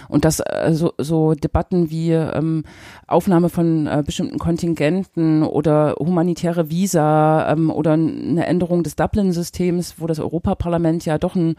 [0.08, 2.64] Und dass äh, so, so Debatten wie ähm,
[3.06, 10.06] Aufnahme von äh, bestimmten Kontingenten oder humanitäre Visa ähm, oder eine Änderung des Dublin-Systems, wo
[10.06, 11.56] das Europaparlament ja doch einen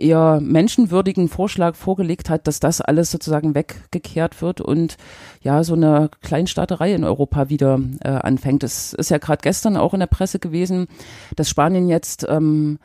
[0.00, 4.96] eher menschenwürdigen Vorschlag vorgelegt hat, dass das alles sozusagen weggekehrt wird und
[5.42, 8.64] ja so eine Kleinstaaterei in Europa wieder äh, anfängt.
[8.64, 10.88] Es ist ja gerade gestern auch in der Presse gewesen,
[11.36, 12.78] dass Spanien jetzt ähm,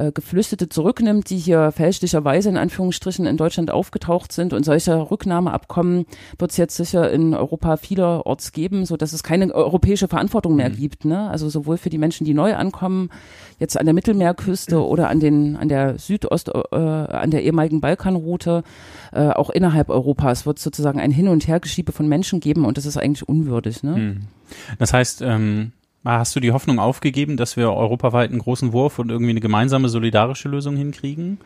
[0.00, 4.52] äh, Geflüchtete zurücknimmt, die hier fälschlicherweise in Anführungsstrichen in Deutschland aufgetaucht sind.
[4.52, 6.06] Und solche Rücknahmeabkommen
[6.38, 10.70] wird es jetzt sicher in Europa vielerorts geben, so dass es keine europäische Verantwortung mehr
[10.70, 10.76] mhm.
[10.76, 11.04] gibt.
[11.04, 11.28] Ne?
[11.28, 13.10] Also sowohl für die Menschen, die neu ankommen,
[13.58, 14.82] jetzt an der Mittelmeerküste mhm.
[14.82, 18.64] oder an den an der Südost, äh, an der ehemaligen Balkanroute,
[19.12, 22.86] äh, auch innerhalb Europas wird sozusagen ein Hin- und Hergeschiebe von Menschen geben und das
[22.86, 23.82] ist eigentlich unwürdig.
[23.82, 23.96] Ne?
[23.96, 24.20] Mhm.
[24.78, 25.72] Das heißt, ähm
[26.04, 29.88] Hast du die Hoffnung aufgegeben, dass wir europaweit einen großen Wurf und irgendwie eine gemeinsame
[29.88, 31.38] solidarische Lösung hinkriegen?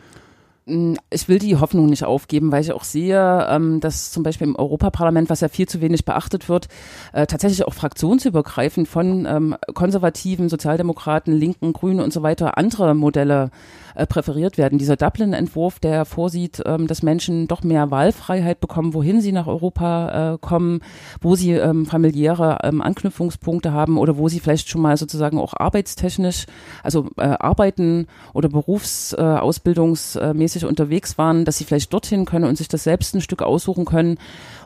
[0.65, 4.47] Mm, ich will die Hoffnung nicht aufgeben, weil ich auch sehe, ähm, dass zum Beispiel
[4.47, 6.69] im Europaparlament, was ja viel zu wenig beachtet wird,
[7.13, 13.51] äh, tatsächlich auch fraktionsübergreifend von ähm, konservativen, Sozialdemokraten, Linken, Grünen und so weiter andere Modelle
[13.95, 14.77] äh, präferiert werden.
[14.77, 20.33] Dieser Dublin-Entwurf, der vorsieht, ähm, dass Menschen doch mehr Wahlfreiheit bekommen, wohin sie nach Europa
[20.33, 20.81] äh, kommen,
[21.21, 25.53] wo sie ähm, familiäre ähm, Anknüpfungspunkte haben oder wo sie vielleicht schon mal sozusagen auch
[25.55, 26.47] arbeitstechnisch,
[26.83, 32.67] also äh, arbeiten oder berufsausbildungsmäßig äh, unterwegs waren, dass sie vielleicht dorthin können und sich
[32.67, 34.17] das selbst ein Stück aussuchen können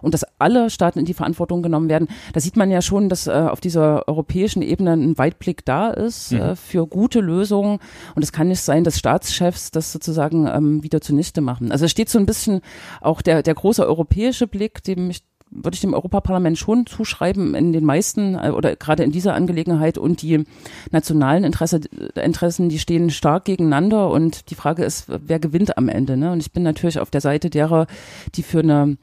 [0.01, 2.07] und dass alle Staaten in die Verantwortung genommen werden.
[2.33, 6.31] Da sieht man ja schon, dass äh, auf dieser europäischen Ebene ein Weitblick da ist
[6.31, 6.39] mhm.
[6.39, 7.77] äh, für gute Lösungen
[8.15, 11.71] und es kann nicht sein, dass Staaten Staatschefs das sozusagen ähm, wieder zunichte machen.
[11.71, 12.61] Also es steht so ein bisschen
[13.01, 17.73] auch der, der große europäische Blick, dem ich würde ich dem Europaparlament schon zuschreiben, in
[17.73, 20.43] den meisten äh, oder gerade in dieser Angelegenheit und die
[20.91, 21.81] nationalen Interesse,
[22.13, 26.17] Interessen, die stehen stark gegeneinander und die Frage ist, wer gewinnt am Ende.
[26.17, 26.31] Ne?
[26.31, 27.87] Und ich bin natürlich auf der Seite derer,
[28.35, 28.97] die für eine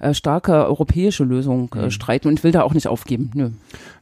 [0.00, 1.90] äh, starke europäische Lösung äh, mhm.
[1.90, 3.30] streiten und will da auch nicht aufgeben.
[3.34, 3.50] Nö.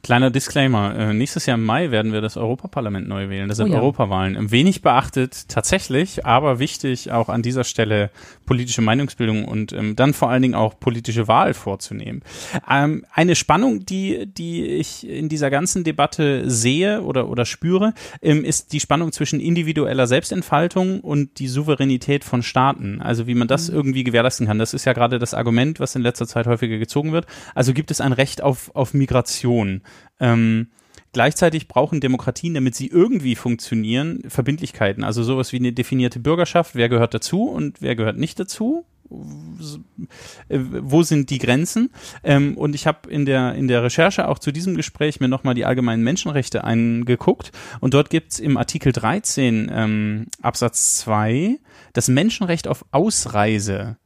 [0.02, 3.48] Kleiner Disclaimer, äh, nächstes Jahr im Mai werden wir das Europaparlament neu wählen.
[3.48, 3.80] Das sind oh ja.
[3.80, 4.50] Europawahlen.
[4.50, 8.10] Wenig beachtet tatsächlich, aber wichtig auch an dieser Stelle
[8.48, 12.22] politische Meinungsbildung und ähm, dann vor allen Dingen auch politische Wahl vorzunehmen.
[12.68, 18.44] Ähm, eine Spannung, die, die ich in dieser ganzen Debatte sehe oder, oder spüre, ähm,
[18.44, 23.02] ist die Spannung zwischen individueller Selbstentfaltung und die Souveränität von Staaten.
[23.02, 23.76] Also wie man das mhm.
[23.76, 24.58] irgendwie gewährleisten kann.
[24.58, 27.26] Das ist ja gerade das Argument, was in letzter Zeit häufiger gezogen wird.
[27.54, 29.82] Also gibt es ein Recht auf, auf Migration.
[30.20, 30.68] Ähm,
[31.12, 35.04] Gleichzeitig brauchen Demokratien, damit sie irgendwie funktionieren, Verbindlichkeiten.
[35.04, 36.74] Also sowas wie eine definierte Bürgerschaft.
[36.74, 38.84] Wer gehört dazu und wer gehört nicht dazu?
[39.10, 41.90] Wo sind die Grenzen?
[42.22, 45.54] Ähm, und ich habe in der, in der Recherche auch zu diesem Gespräch mir nochmal
[45.54, 47.52] die allgemeinen Menschenrechte angeguckt.
[47.80, 51.58] Und dort gibt's im Artikel 13 ähm, Absatz 2
[51.94, 53.96] das Menschenrecht auf Ausreise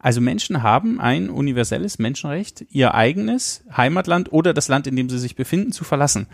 [0.00, 5.18] also Menschen haben ein universelles Menschenrecht, ihr eigenes Heimatland oder das Land, in dem sie
[5.18, 6.26] sich befinden, zu verlassen.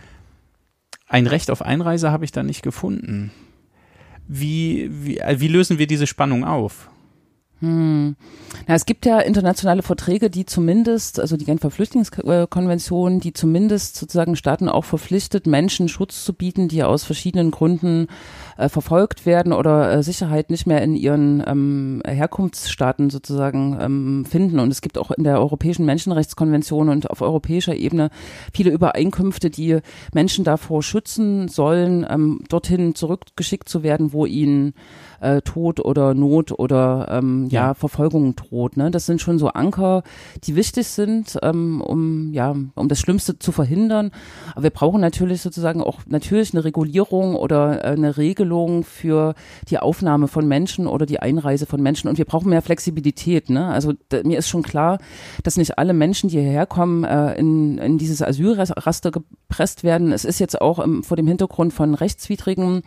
[1.08, 3.32] Ein Recht auf Einreise habe ich da nicht gefunden.
[4.28, 6.88] Wie, wie, wie lösen wir diese Spannung auf?
[7.60, 8.16] Hm.
[8.66, 14.36] Na, es gibt ja internationale Verträge, die zumindest, also die Genfer Flüchtlingskonvention, die zumindest sozusagen
[14.36, 18.08] Staaten auch verpflichtet, Menschen Schutz zu bieten, die aus verschiedenen Gründen
[18.58, 24.58] äh, verfolgt werden oder äh, Sicherheit nicht mehr in ihren ähm, Herkunftsstaaten sozusagen ähm, finden.
[24.58, 28.10] Und es gibt auch in der Europäischen Menschenrechtskonvention und auf europäischer Ebene
[28.52, 29.78] viele Übereinkünfte, die
[30.12, 34.74] Menschen davor schützen sollen, ähm, dorthin zurückgeschickt zu werden, wo ihnen
[35.20, 37.68] äh, Tod oder Not oder ähm, ja.
[37.68, 37.74] ja.
[37.74, 38.76] Verfolgung droht.
[38.76, 38.90] Ne?
[38.90, 40.02] Das sind schon so Anker,
[40.44, 44.10] die wichtig sind, ähm, um ja um das Schlimmste zu verhindern.
[44.52, 49.34] Aber wir brauchen natürlich sozusagen auch natürlich eine Regulierung oder äh, eine Regelung für
[49.68, 52.08] die Aufnahme von Menschen oder die Einreise von Menschen.
[52.08, 53.50] Und wir brauchen mehr Flexibilität.
[53.50, 53.66] Ne?
[53.66, 54.98] Also mir ist schon klar,
[55.42, 60.12] dass nicht alle Menschen, die hierher kommen, äh, in, in dieses Asylraster gepresst werden.
[60.12, 62.82] Es ist jetzt auch im, vor dem Hintergrund von rechtswidrigen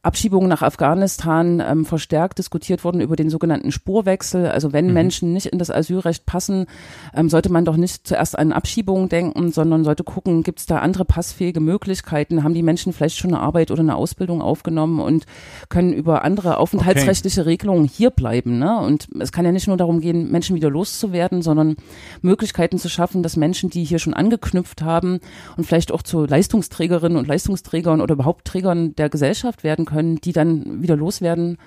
[0.00, 4.46] Abschiebungen nach Afghanistan ähm, verstärkt diskutiert wurden über den sogenannten Spurwechsel.
[4.46, 4.92] Also wenn Mhm.
[4.92, 6.66] Menschen nicht in das Asylrecht passen,
[7.14, 10.78] ähm, sollte man doch nicht zuerst an Abschiebungen denken, sondern sollte gucken, gibt es da
[10.78, 12.44] andere passfähige Möglichkeiten?
[12.44, 15.26] Haben die Menschen vielleicht schon eine Arbeit oder eine Ausbildung aufgenommen und
[15.68, 18.60] können über andere aufenthaltsrechtliche Regelungen hier bleiben?
[18.60, 18.78] Ne?
[18.78, 21.74] Und es kann ja nicht nur darum gehen, Menschen wieder loszuwerden, sondern
[22.22, 25.18] Möglichkeiten zu schaffen, dass Menschen, die hier schon angeknüpft haben
[25.56, 30.32] und vielleicht auch zu Leistungsträgerinnen und Leistungsträgern oder überhaupt Trägern der Gesellschaft werden können, die
[30.32, 31.58] dann wieder loswerden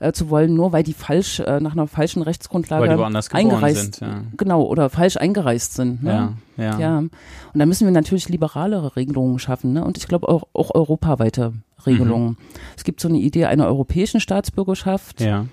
[0.00, 3.30] äh, zu wollen, nur weil die falsch äh, nach einer falschen Rechtsgrundlage Weil die woanders
[3.30, 4.22] geboren eingereist sind, ja.
[4.36, 6.02] genau oder falsch eingereist sind.
[6.02, 6.34] Ne?
[6.56, 6.78] Ja, ja.
[6.78, 6.98] ja.
[6.98, 7.12] Und
[7.54, 9.72] da müssen wir natürlich liberalere Regelungen schaffen.
[9.72, 9.84] Ne?
[9.84, 11.54] Und ich glaube auch, auch europaweite
[11.86, 12.36] Regelungen.
[12.76, 15.20] Es gibt so eine Idee einer europäischen Staatsbürgerschaft.
[15.20, 15.46] Ja.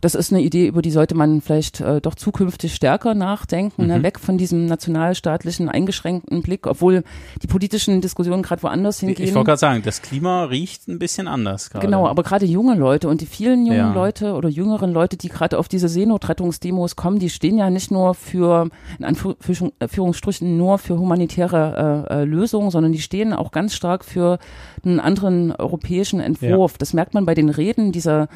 [0.00, 3.98] Das ist eine Idee, über die sollte man vielleicht äh, doch zukünftig stärker nachdenken, ne?
[3.98, 4.02] Mhm.
[4.02, 7.04] weg von diesem nationalstaatlichen eingeschränkten Blick, obwohl
[7.42, 9.24] die politischen Diskussionen gerade woanders hingehen.
[9.24, 11.86] Ich wollte gerade sagen, das Klima riecht ein bisschen anders gerade.
[11.86, 13.92] Genau, aber gerade junge Leute und die vielen jungen Ja.
[13.92, 18.14] Leute oder jüngeren Leute, die gerade auf diese Seenotrettungsdemos kommen, die stehen ja nicht nur
[18.14, 23.74] für, in Anführung- Anführungsstrichen, nur für humanitäre äh, äh, Lösungen, sondern die stehen auch ganz
[23.74, 24.38] stark für
[24.84, 26.78] einen anderen europäischen Entwurf.
[26.78, 28.28] Das merkt man bei den Reden dieser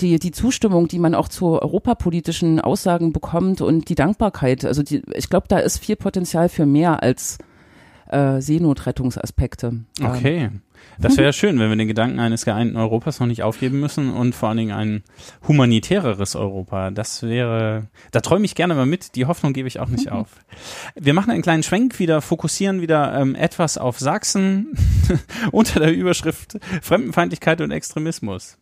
[0.00, 4.64] die, die Zustimmung, die man auch zu europapolitischen Aussagen bekommt und die Dankbarkeit.
[4.64, 7.38] Also die, ich glaube, da ist viel Potenzial für mehr als
[8.08, 9.66] äh, Seenotrettungsaspekte.
[9.66, 10.50] Ähm, Okay.
[10.98, 14.34] Das wäre schön, wenn wir den Gedanken eines geeinten Europas noch nicht aufgeben müssen und
[14.34, 15.02] vor allen Dingen ein
[15.46, 16.90] humanitäreres Europa.
[16.90, 19.14] Das wäre, da träume ich gerne mal mit.
[19.16, 20.28] Die Hoffnung gebe ich auch nicht auf.
[20.94, 24.76] Wir machen einen kleinen Schwenk wieder, fokussieren wieder ähm, etwas auf Sachsen
[25.52, 28.58] unter der Überschrift Fremdenfeindlichkeit und Extremismus.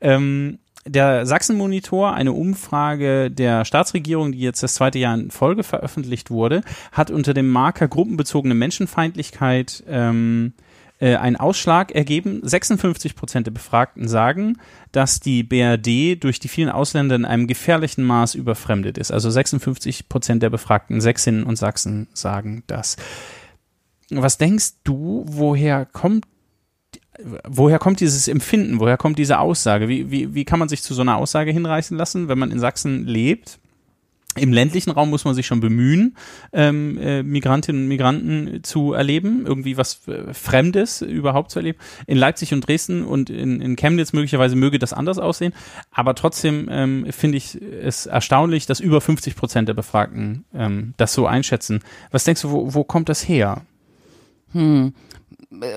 [0.00, 6.30] Ähm, der Sachsen-Monitor, eine Umfrage der Staatsregierung, die jetzt das zweite Jahr in Folge veröffentlicht
[6.30, 6.62] wurde,
[6.92, 10.54] hat unter dem Marker gruppenbezogene Menschenfeindlichkeit ähm,
[11.00, 12.40] äh, einen Ausschlag ergeben.
[12.42, 14.58] 56 Prozent der Befragten sagen,
[14.92, 19.10] dass die BRD durch die vielen Ausländer in einem gefährlichen Maß überfremdet ist.
[19.10, 22.96] Also 56 Prozent der Befragten Sächsinnen und Sachsen sagen das.
[24.10, 26.26] Was denkst du, woher kommt
[27.48, 29.88] woher kommt dieses Empfinden, woher kommt diese Aussage?
[29.88, 32.58] Wie, wie, wie kann man sich zu so einer Aussage hinreißen lassen, wenn man in
[32.58, 33.58] Sachsen lebt?
[34.36, 36.16] Im ländlichen Raum muss man sich schon bemühen,
[36.52, 41.78] ähm, äh, Migrantinnen und Migranten zu erleben, irgendwie was äh, Fremdes überhaupt zu erleben.
[42.06, 45.52] In Leipzig und Dresden und in, in Chemnitz möglicherweise möge das anders aussehen,
[45.90, 51.12] aber trotzdem ähm, finde ich es erstaunlich, dass über 50 Prozent der Befragten ähm, das
[51.12, 51.80] so einschätzen.
[52.12, 53.62] Was denkst du, wo, wo kommt das her?
[54.52, 54.92] Hm.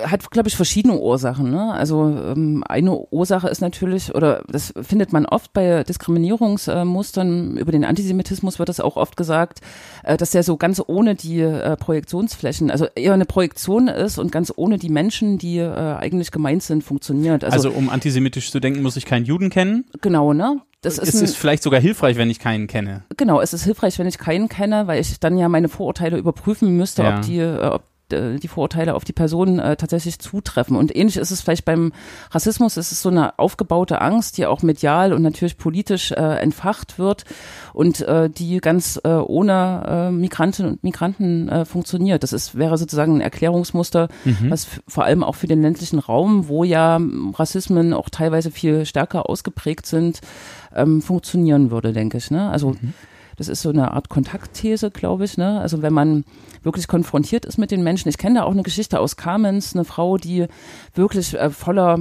[0.06, 1.50] Hat, glaube ich, verschiedene Ursachen.
[1.50, 1.72] Ne?
[1.72, 7.84] Also ähm, eine Ursache ist natürlich, oder das findet man oft bei Diskriminierungsmustern, über den
[7.84, 9.60] Antisemitismus wird das auch oft gesagt,
[10.04, 14.30] äh, dass der so ganz ohne die äh, Projektionsflächen, also eher eine Projektion ist und
[14.30, 17.44] ganz ohne die Menschen, die äh, eigentlich gemeint sind, funktioniert.
[17.44, 19.86] Also, um antisemitisch zu denken, muss ich keinen Juden kennen.
[20.00, 20.60] Genau, ne?
[20.82, 23.04] Das ist es ist vielleicht sogar hilfreich, wenn ich keinen kenne.
[23.16, 26.76] Genau, es ist hilfreich, wenn ich keinen kenne, weil ich dann ja meine Vorurteile überprüfen
[26.76, 27.16] müsste, Ja.
[27.16, 30.76] ob die, äh, ob äh, die Vorurteile auf die Person äh, tatsächlich zutreffen.
[30.76, 31.92] Und ähnlich ist es vielleicht beim
[32.30, 36.98] Rassismus, es ist so eine aufgebaute Angst, die auch medial und natürlich politisch äh, entfacht
[36.98, 37.24] wird
[37.72, 42.22] und äh, die ganz äh, ohne äh, Migrantinnen und Migranten äh, funktioniert.
[42.22, 44.50] Das ist, wäre sozusagen ein Erklärungsmuster, Mhm.
[44.50, 48.86] was vor allem auch für den ländlichen Raum, wo ja ähm, Rassismen auch teilweise viel
[48.86, 50.20] stärker ausgeprägt sind,
[50.74, 52.30] ähm, funktionieren würde, denke ich.
[52.30, 52.48] Ne?
[52.50, 52.76] Also
[53.36, 55.36] das ist so eine Art Kontaktthese, glaube ich.
[55.36, 55.60] Ne?
[55.60, 56.24] Also wenn man
[56.62, 58.08] wirklich konfrontiert ist mit den Menschen.
[58.08, 60.46] Ich kenne da auch eine Geschichte aus Kamenz, eine Frau, die
[60.94, 61.98] wirklich äh, voller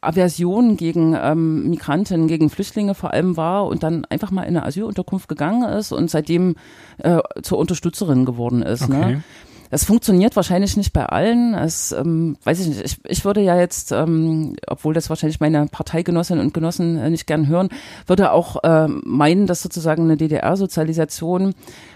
[0.00, 4.66] Aversion gegen ähm, Migranten, gegen Flüchtlinge vor allem war und dann einfach mal in eine
[4.66, 6.56] Asylunterkunft gegangen ist und seitdem
[6.98, 8.88] äh, zur Unterstützerin geworden ist.
[8.88, 9.24] Ne?
[9.74, 11.52] Das funktioniert wahrscheinlich nicht bei allen.
[11.54, 12.84] Es, ähm, weiß ich nicht.
[12.84, 17.26] Ich, ich würde ja jetzt, ähm, obwohl das wahrscheinlich meine Parteigenossinnen und Genossen äh, nicht
[17.26, 17.70] gern hören,
[18.06, 21.54] würde auch ähm, meinen, dass sozusagen eine DDR-Sozialisation,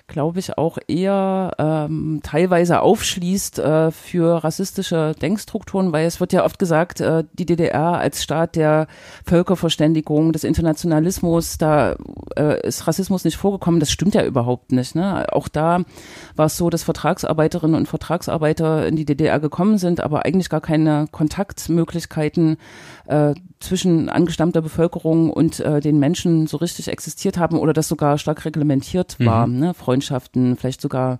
[0.08, 6.44] glaube ich, auch eher ähm, teilweise aufschließt äh, für rassistische Denkstrukturen, weil es wird ja
[6.44, 8.88] oft gesagt, äh, die DDR als Staat der
[9.24, 11.96] Völkerverständigung, des Internationalismus, da
[12.36, 13.80] äh, ist Rassismus nicht vorgekommen.
[13.80, 14.94] Das stimmt ja überhaupt nicht.
[14.94, 15.26] Ne?
[15.30, 15.82] Auch da
[16.34, 20.62] war es so, dass Vertragsarbeiterinnen und Vertragsarbeiter in die DDR gekommen sind, aber eigentlich gar
[20.62, 22.56] keine Kontaktmöglichkeiten
[23.08, 28.18] äh, zwischen angestammter Bevölkerung und äh, den Menschen so richtig existiert haben oder das sogar
[28.18, 29.46] stark reglementiert war.
[29.46, 29.72] Ne?
[29.74, 31.18] Freundschaften, vielleicht sogar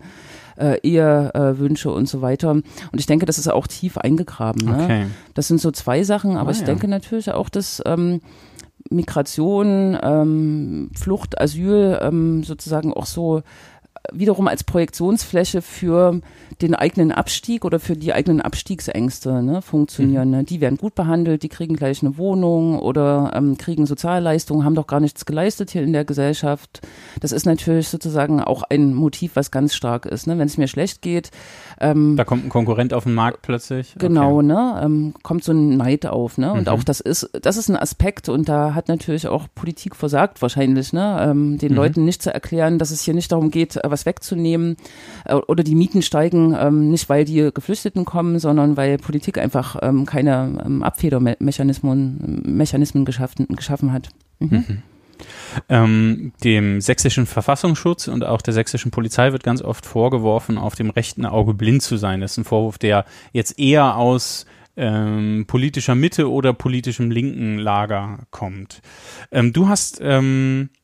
[0.59, 2.51] äh, Ehewünsche und so weiter.
[2.51, 4.67] Und ich denke, das ist auch tief eingegraben.
[4.67, 4.85] Ne?
[4.85, 5.07] Okay.
[5.35, 6.67] Das sind so zwei Sachen, aber Ah, ich ja.
[6.67, 8.21] denke natürlich auch, dass ähm,
[8.91, 13.43] Migration, ähm, Flucht, Asyl ähm, sozusagen auch so
[14.13, 16.21] wiederum als Projektionsfläche für
[16.63, 20.31] den eigenen Abstieg oder für die eigenen Abstiegsängste ne, funktionieren.
[20.31, 20.45] Ne?
[20.45, 24.87] Die werden gut behandelt, die kriegen gleich eine Wohnung oder ähm, kriegen Sozialleistungen, haben doch
[24.87, 26.81] gar nichts geleistet hier in der Gesellschaft.
[27.21, 30.27] Das ist natürlich sozusagen auch ein Motiv, was ganz stark ist.
[30.27, 30.39] Ne?
[30.39, 31.31] Wenn es mir schlecht geht,
[31.81, 33.95] ähm, Da kommt ein Konkurrent auf den Markt plötzlich.
[33.99, 34.47] Genau, Okay.
[34.47, 34.81] ne?
[34.85, 36.53] Ähm, kommt so ein Neid auf, ne?
[36.53, 36.69] Und Mhm.
[36.69, 40.93] auch das ist, das ist ein Aspekt und da hat natürlich auch Politik versagt wahrscheinlich,
[40.93, 41.19] ne?
[41.29, 41.77] Ähm, den Mhm.
[41.77, 44.77] Leuten nicht zu erklären, dass es hier nicht darum geht, was wegzunehmen
[45.25, 49.77] äh, oder die Mieten steigen, ähm, nicht weil die Geflüchteten kommen, sondern weil Politik einfach
[49.83, 54.09] ähm, keine ähm, Abfedermechanismen Mechanismen geschaffen, geschaffen hat.
[54.39, 54.83] Mhm.
[55.69, 60.91] Ähm, dem sächsischen Verfassungsschutz und auch der sächsischen Polizei wird ganz oft vorgeworfen, auf dem
[60.91, 62.21] rechten Auge blind zu sein.
[62.21, 64.47] Das ist ein Vorwurf, der jetzt eher aus
[64.77, 68.81] ähm, politischer Mitte oder politischem linken Lager kommt.
[69.33, 70.78] Ähm, du hast ähm, äh,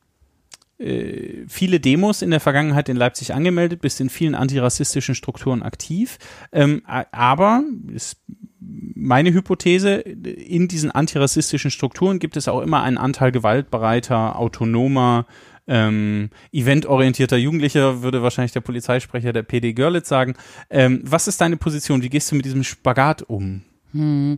[0.77, 6.17] viele Demos in der Vergangenheit in Leipzig angemeldet, bist in vielen antirassistischen Strukturen aktiv.
[6.51, 8.17] Ähm, aber ist
[8.59, 15.25] meine Hypothese, in diesen antirassistischen Strukturen gibt es auch immer einen Anteil gewaltbereiter, autonomer,
[15.67, 20.35] ähm, eventorientierter Jugendlicher, würde wahrscheinlich der Polizeisprecher der PD Görlitz sagen.
[20.69, 22.01] Ähm, was ist deine Position?
[22.01, 23.63] Wie gehst du mit diesem Spagat um?
[23.91, 24.37] Hm.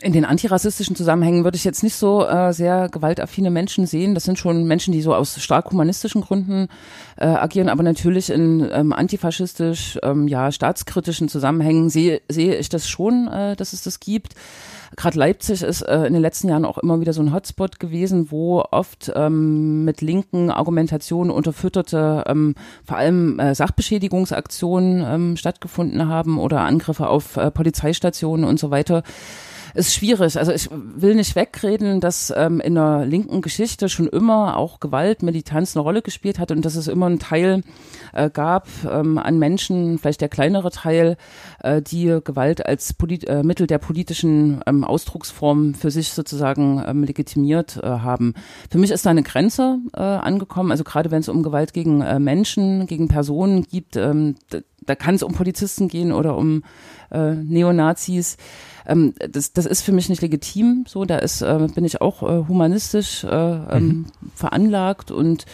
[0.00, 4.14] In den antirassistischen Zusammenhängen würde ich jetzt nicht so äh, sehr gewaltaffine Menschen sehen.
[4.14, 6.66] Das sind schon Menschen, die so aus stark humanistischen Gründen
[7.16, 12.88] äh, agieren, aber natürlich in ähm, antifaschistisch, ähm, ja, staatskritischen Zusammenhängen sehe sehe ich das
[12.88, 14.34] schon, äh, dass es das gibt.
[14.96, 18.32] Gerade Leipzig ist äh, in den letzten Jahren auch immer wieder so ein Hotspot gewesen,
[18.32, 26.38] wo oft ähm, mit linken Argumentationen unterfütterte, ähm, vor allem äh, Sachbeschädigungsaktionen ähm, stattgefunden haben
[26.38, 29.04] oder Angriffe auf äh, Polizeistationen und so weiter
[29.74, 30.38] ist schwierig.
[30.38, 35.22] Also ich will nicht wegreden, dass ähm, in der linken Geschichte schon immer auch Gewalt,
[35.22, 37.62] Militanz eine Rolle gespielt hat und dass es immer einen Teil
[38.12, 41.16] äh, gab ähm, an Menschen, vielleicht der kleinere Teil,
[41.62, 47.02] äh, die Gewalt als Polit äh, Mittel der politischen ähm, Ausdrucksform für sich sozusagen ähm,
[47.02, 48.34] legitimiert äh, haben.
[48.70, 52.00] Für mich ist da eine Grenze äh, angekommen, also gerade wenn es um Gewalt gegen
[52.00, 56.62] äh, Menschen, gegen Personen gibt, ähm, da, da kann es um Polizisten gehen oder um
[57.10, 58.36] äh, Neonazis.
[58.86, 60.84] Ähm, das, das ist für mich nicht legitim.
[60.86, 65.46] So, da ist, äh, bin ich auch äh, humanistisch äh, ähm, veranlagt und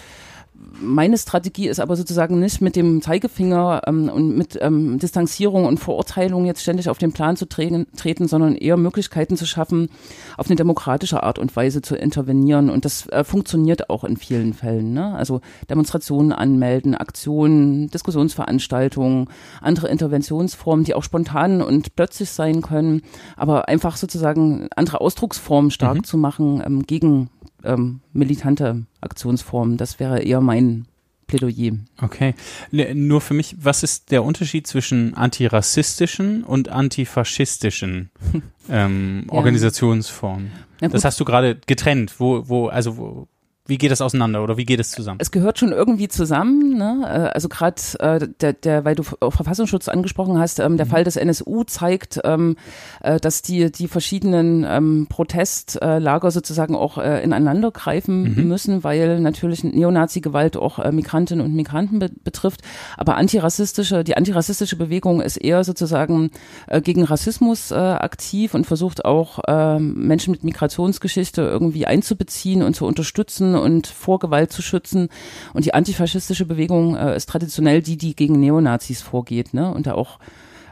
[0.80, 5.78] meine Strategie ist aber sozusagen nicht mit dem Zeigefinger ähm, und mit ähm, Distanzierung und
[5.78, 9.88] Verurteilung jetzt ständig auf den Plan zu treten, treten, sondern eher Möglichkeiten zu schaffen,
[10.37, 12.70] auf eine demokratische Art und Weise zu intervenieren.
[12.70, 14.92] Und das äh, funktioniert auch in vielen Fällen.
[14.92, 15.14] Ne?
[15.14, 19.28] Also Demonstrationen anmelden, Aktionen, Diskussionsveranstaltungen,
[19.61, 23.02] andere Interventionsformen, die auch spontan und plötzlich sein können,
[23.37, 26.04] aber einfach sozusagen andere Ausdrucksformen stark Mhm.
[26.04, 27.30] zu machen ähm, gegen
[27.64, 29.77] ähm, militante Aktionsformen.
[29.77, 30.87] Das wäre eher mein
[31.27, 31.79] Plädoyer.
[32.03, 32.35] Okay.
[32.70, 38.11] Ne, Nur für mich, was ist der Unterschied zwischen antirassistischen und antifaschistischen
[38.68, 39.33] ähm, Ja.
[39.35, 40.51] Organisationsformen?
[40.81, 42.18] Das hast du gerade getrennt.
[42.18, 43.29] Wo, wo, also wo,
[43.70, 45.18] wie geht das auseinander oder wie geht es zusammen?
[45.22, 47.00] Es gehört schon irgendwie zusammen, ne?
[47.04, 51.04] Äh, Also gerade äh, der, der, weil du auch Verfassungsschutz angesprochen hast, ähm, der Fall
[51.04, 52.56] des NSU zeigt, ähm,
[53.02, 58.48] äh, dass die die verschiedenen ähm, Protestlager sozusagen auch äh, ineinander greifen Mhm.
[58.48, 62.61] müssen, weil natürlich Neonazi-Gewalt auch äh, Migrantinnen und Migranten be betrifft.
[62.96, 66.30] Aber antirassistische, die antirassistische Bewegung ist eher sozusagen
[66.66, 72.74] äh, gegen Rassismus äh, aktiv und versucht auch ähm, Menschen mit Migrationsgeschichte irgendwie einzubeziehen und
[72.74, 75.09] zu unterstützen und vor Gewalt zu schützen.
[75.55, 79.73] Und die antifaschistische Bewegung äh, ist traditionell die, die gegen Neonazis vorgeht, ne?
[79.73, 80.18] Und da auch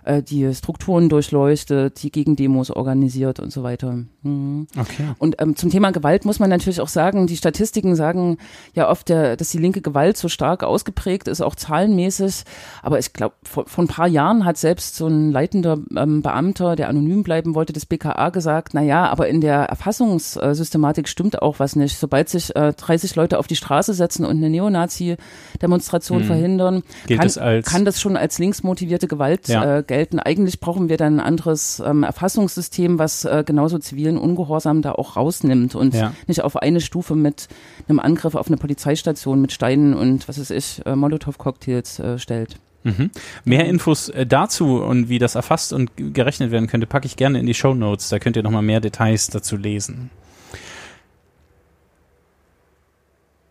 [0.04, 3.98] äh, die Strukturen durchleuchtet, die Gegendemos organisiert und so weiter.
[4.22, 4.66] Mhm.
[4.78, 5.04] Okay.
[5.18, 8.38] Und ähm, zum Thema Gewalt muss man natürlich auch sagen, die Statistiken sagen
[8.74, 12.44] ja oft, der, dass die linke Gewalt so stark ausgeprägt ist, auch zahlenmäßig.
[12.82, 16.76] Aber ich glaube, vor, vor ein paar Jahren hat selbst so ein leitender ähm, Beamter,
[16.76, 21.58] der anonym bleiben wollte, des BKA gesagt, na ja, aber in der Erfassungssystematik stimmt auch
[21.58, 21.98] was nicht.
[21.98, 26.26] Sobald sich äh, 30 Leute auf die Straße setzen und eine Neonazi-Demonstration Hm.
[26.26, 29.78] verhindern, Gilt kann, es als- kann das schon als linksmotivierte Gewalt Ja.
[29.78, 29.97] äh, gelten.
[30.20, 35.16] Eigentlich brauchen wir dann ein anderes ähm, Erfassungssystem, was äh, genauso zivilen Ungehorsam da auch
[35.16, 36.12] rausnimmt und Ja.
[36.26, 37.48] nicht auf eine Stufe mit
[37.88, 42.56] einem Angriff auf eine Polizeistation mit Steinen und was weiß ich, äh, Molotow-Cocktails äh, stellt.
[42.84, 43.10] Mhm.
[43.44, 47.40] Mehr Infos äh, dazu und wie das erfasst und gerechnet werden könnte, packe ich gerne
[47.40, 48.08] in die Show Notes.
[48.08, 50.10] Da könnt ihr nochmal mehr Details dazu lesen.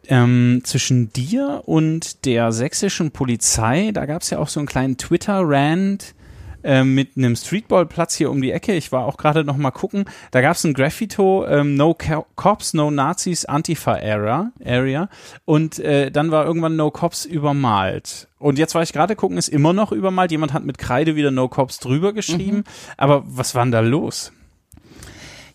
[0.09, 4.97] Ähm, zwischen dir und der sächsischen Polizei, da gab es ja auch so einen kleinen
[4.97, 6.15] Twitter-Rant,
[6.63, 8.73] äh, mit einem Streetballplatz hier um die Ecke.
[8.73, 10.05] Ich war auch gerade noch mal gucken.
[10.31, 14.51] Da gab es ein Graffito, ähm, No Co Cops, No Nazis, Antifa-Area.
[14.65, 15.09] Area.
[15.45, 18.27] Und äh, dann war irgendwann No Cops übermalt.
[18.39, 20.31] Und jetzt war ich gerade gucken, ist immer noch übermalt.
[20.31, 22.63] Jemand hat mit Kreide wieder No Cops drüber geschrieben.
[22.97, 24.31] Aber was war denn da los?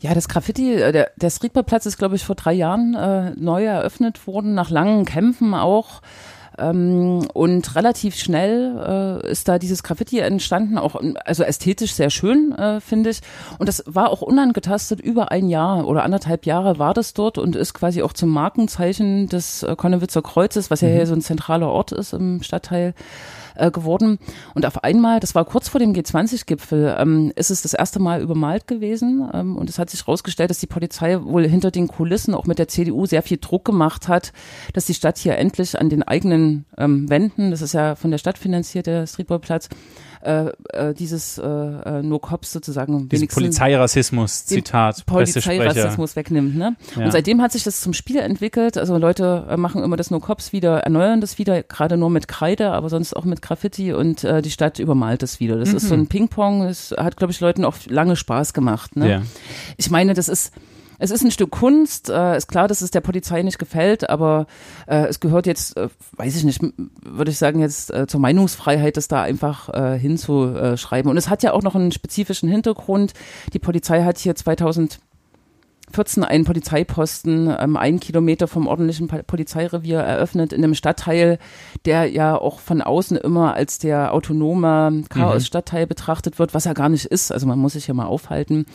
[0.02, 3.64] Ja, das Graffiti, äh, der, der Streetballplatz ist, glaube ich, vor drei Jahren äh, neu
[3.64, 6.02] eröffnet worden, nach langen Kämpfen auch.
[6.62, 12.52] Ähm, und relativ schnell äh, ist da dieses Graffiti entstanden, auch also ästhetisch sehr schön,
[12.52, 13.20] äh, finde ich.
[13.58, 17.56] Und das war auch unangetastet über ein Jahr oder anderthalb Jahre war das dort und
[17.56, 21.68] ist quasi auch zum Markenzeichen des äh, Konnewitzer Kreuzes, was ja hier so ein zentraler
[21.68, 22.94] Ort ist im Stadtteil
[23.56, 24.18] äh, geworden.
[24.54, 28.20] Und auf einmal, das war kurz vor dem G20-Gipfel, ähm, ist es das erste Mal
[28.20, 29.28] übermalt gewesen.
[29.32, 32.58] Ähm, und es hat sich herausgestellt, dass die Polizei wohl hinter den Kulissen auch mit
[32.58, 34.32] der CDU sehr viel Druck gemacht hat,
[34.72, 38.18] dass die Stadt hier endlich an den eigenen ähm, Wänden, das ist ja von der
[38.18, 39.68] Stadt finanziert, der Streetballplatz,
[40.22, 45.04] äh, äh, dieses äh, äh, No Cops sozusagen Diesen Polizeirassismus, Zitat.
[45.06, 46.56] Polizeirassismus wegnimmt.
[46.56, 46.76] Ne?
[46.96, 47.04] Ja.
[47.04, 48.78] Und seitdem hat sich das zum Spiel entwickelt.
[48.78, 52.28] Also Leute äh, machen immer das No Cops wieder, erneuern das wieder, gerade nur mit
[52.28, 55.58] Kreide, aber sonst auch mit Graffiti und äh, die Stadt übermalt das wieder.
[55.58, 58.96] Das ist so ein Ping-Pong, das hat, glaube ich, Leuten auch lange Spaß gemacht.
[58.96, 59.10] Ne?
[59.10, 59.22] Ja.
[59.76, 60.52] Ich meine, das ist
[61.02, 64.46] es ist ein Stück Kunst, äh, ist klar, dass es der Polizei nicht gefällt, aber
[64.86, 66.62] äh, es gehört jetzt, äh, weiß ich nicht,
[67.04, 71.10] würde ich sagen, jetzt äh, zur Meinungsfreiheit, das da einfach äh, hinzuschreiben.
[71.10, 73.14] Und es hat ja auch noch einen spezifischen Hintergrund.
[73.52, 80.62] Die Polizei hat hier 2014 einen Polizeiposten ähm, einen Kilometer vom ordentlichen Polizeirevier eröffnet in
[80.62, 81.40] einem Stadtteil,
[81.84, 86.88] der ja auch von außen immer als der autonome Chaos-Stadtteil betrachtet wird, was er gar
[86.88, 87.32] nicht ist.
[87.32, 88.66] Also man muss sich ja mal aufhalten.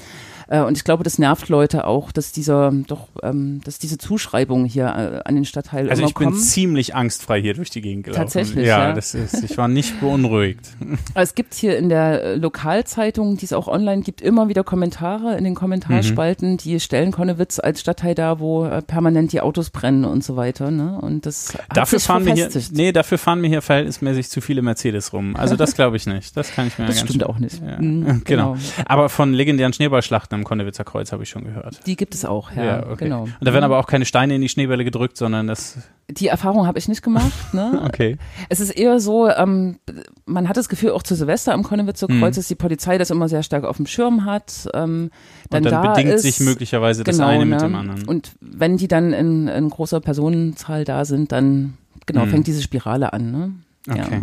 [0.48, 4.66] Äh, Und ich glaube, das nervt Leute auch, dass dieser doch, ähm, dass diese Zuschreibungen
[4.66, 6.40] hier äh, an den Stadtteil Also ich bin kommen.
[6.40, 8.22] ziemlich angstfrei hier durch die Gegend gelaufen.
[8.24, 8.94] Tatsächlich, Ja, ja.
[8.94, 10.68] das ist, ich war nicht beunruhigt.
[11.14, 14.64] Aber Es gibt hier in der äh, Lokalzeitung, die es auch online gibt, immer wieder
[14.64, 16.58] Kommentare in den Kommentarspalten, Mhm.
[16.58, 20.72] die stellen Konnewitz als Stadtteil dar, wo äh, permanent die Autos brennen und so weiter.
[20.72, 20.98] Ne?
[21.02, 22.78] Und das Dafür fahren mir hier, verfestigt.
[22.78, 25.36] nee, dafür fahren mir hier verhältnismäßig zu viele Mercedes rum.
[25.36, 26.36] Also das glaube ich nicht.
[26.38, 27.62] Das kann ich mir das ganz stimmt auch nicht.
[27.62, 27.82] Ja.
[27.82, 28.58] Mhm, genau.
[28.86, 31.86] Aber von legendären Schneeballschlachten am Konnewitzer Kreuz habe ich schon gehört.
[31.86, 33.06] Die gibt es auch, ja, okay.
[33.06, 33.24] genau.
[33.24, 35.78] Und da werden aber auch keine Steine in die Schneebälle gedrückt, sondern das.
[36.10, 37.54] Die Erfahrung habe ich nicht gemacht.
[37.54, 37.82] Ne?
[37.86, 38.18] Okay.
[38.50, 39.80] Es ist eher so, ähm,
[40.26, 42.20] man hat das Gefühl, auch zu Silvester am Konnewitzer Mhm.
[42.20, 44.68] Kreuz, dass die Polizei das immer sehr stark auf dem Schirm hat.
[44.74, 45.12] Ähm,
[45.50, 47.68] dann Und dann da bedingt ist, sich möglicherweise das genau, eine mit ne?
[47.68, 48.08] dem anderen.
[48.08, 52.30] Und wenn die dann in, in großer Personenzahl da sind, dann genau Mhm.
[52.30, 53.32] fängt diese Spirale an.
[53.32, 53.52] Ne?
[53.90, 54.22] Okay.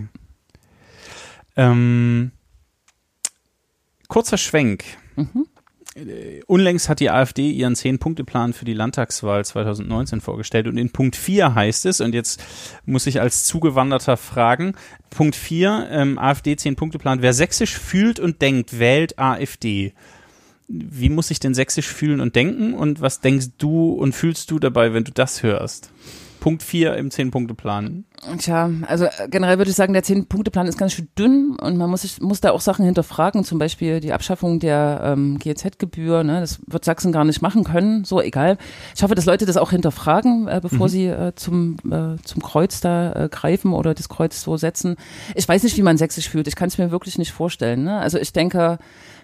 [1.56, 2.32] Ähm,
[4.08, 4.84] kurzer Schwenk.
[5.16, 5.46] Mhm.
[5.95, 11.16] Äh, Unlängst hat die AfD ihren Zehn-Punkte-Plan für die Landtagswahl 2019 vorgestellt und in Punkt
[11.16, 12.42] 4 heißt es, und jetzt
[12.84, 14.74] muss ich als Zugewanderter fragen,
[15.11, 19.92] Punkt 4, ähm, AfD Zehn-Punkte-Plan, wer sächsisch fühlt und denkt, wählt AfD.
[20.66, 24.59] Wie muss ich denn sächsisch fühlen und denken und was denkst du und fühlst du
[24.59, 25.90] dabei, wenn du das hörst?
[26.45, 28.05] Punkt 4 im Zehn-Punkte-Plan.
[28.36, 31.88] Tja, also äh, generell würde ich sagen, der Zehn-Punkte-Plan ist ganz schön dünn und man
[31.88, 36.22] muss, sich, muss da auch Sachen hinterfragen, zum Beispiel die Abschaffung der ähm, GEZ-Gebühr.
[36.22, 36.40] Ne?
[36.40, 38.59] Das wird Sachsen gar nicht machen können, so egal.
[38.95, 42.82] Ich hoffe, dass Leute das auch hinterfragen, äh, bevor sie äh, zum, äh, zum Kreuz
[42.82, 44.97] da äh, greifen oder das Kreuz so setzen.
[45.34, 46.47] Ich weiß nicht, wie man sächsisch fühlt.
[46.47, 47.84] Ich kann es mir wirklich nicht vorstellen.
[47.84, 47.99] Ne?
[47.99, 48.78] Also ich denke,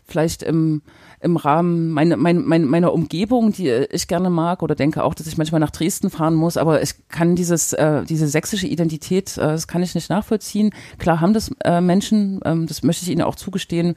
[0.05, 0.83] vielleicht im,
[1.21, 5.27] im Rahmen meine, mein, mein, meiner Umgebung, die ich gerne mag oder denke auch, dass
[5.27, 9.43] ich manchmal nach Dresden fahren muss, aber ich kann dieses, äh, diese sächsische Identität, äh,
[9.43, 10.71] das kann ich nicht nachvollziehen.
[10.99, 13.95] Klar haben das äh, Menschen, ähm, das möchte ich ihnen auch zugestehen.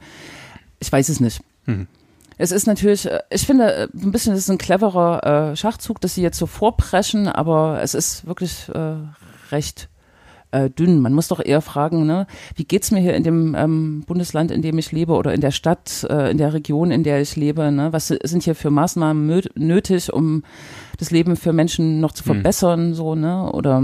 [0.80, 1.40] Ich weiß es nicht.
[1.64, 1.86] Hm.
[2.36, 6.00] Es ist natürlich, äh, ich finde, äh, ein bisschen, das ist ein cleverer äh, Schachzug,
[6.00, 8.96] dass sie jetzt so vorpreschen, aber es ist wirklich äh,
[9.50, 9.88] recht
[10.54, 11.00] äh, dünn.
[11.00, 14.62] Man muss doch eher fragen, ne, wie geht's mir hier in dem ähm, Bundesland, in
[14.62, 17.70] dem ich lebe oder in der Stadt, äh, in der Region, in der ich lebe?
[17.72, 17.92] Ne?
[17.92, 20.44] Was sind hier für Maßnahmen nötig, um
[20.98, 22.32] das Leben für Menschen noch zu Hm.
[22.34, 23.50] verbessern, so, ne?
[23.52, 23.82] Oder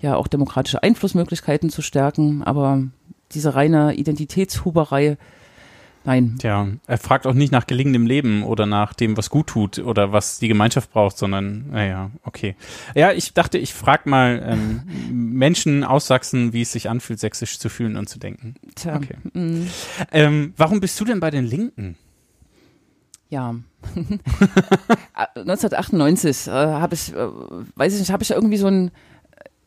[0.00, 2.82] ja auch demokratische Einflussmöglichkeiten zu stärken, aber
[3.32, 5.16] diese reine Identitätshuberei,
[6.04, 6.36] nein.
[6.38, 10.12] Tja, er fragt auch nicht nach gelingendem Leben oder nach dem, was gut tut oder
[10.12, 12.56] was die Gemeinschaft braucht, sondern, naja, okay.
[12.94, 17.58] Ja, ich dachte, ich frage mal ähm, Menschen aus Sachsen, wie es sich anfühlt, sächsisch
[17.58, 18.54] zu fühlen und zu denken.
[18.74, 19.16] Tja, Okay.
[19.32, 19.66] mm,
[20.12, 21.96] Ähm, warum bist du denn bei den Linken?
[23.30, 23.54] ja.
[25.34, 27.16] 1998 äh, habe ich, äh,
[27.76, 28.90] weiß ich nicht, habe ich irgendwie so ein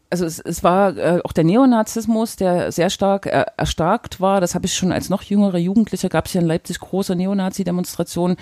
[0.10, 4.42] also es, es war äh, auch der Neonazismus, der sehr stark äh, erstarkt war.
[4.42, 8.38] Das habe ich schon als noch jüngere Jugendliche, gab es hier in Leipzig große Neonazi-Demonstrationen.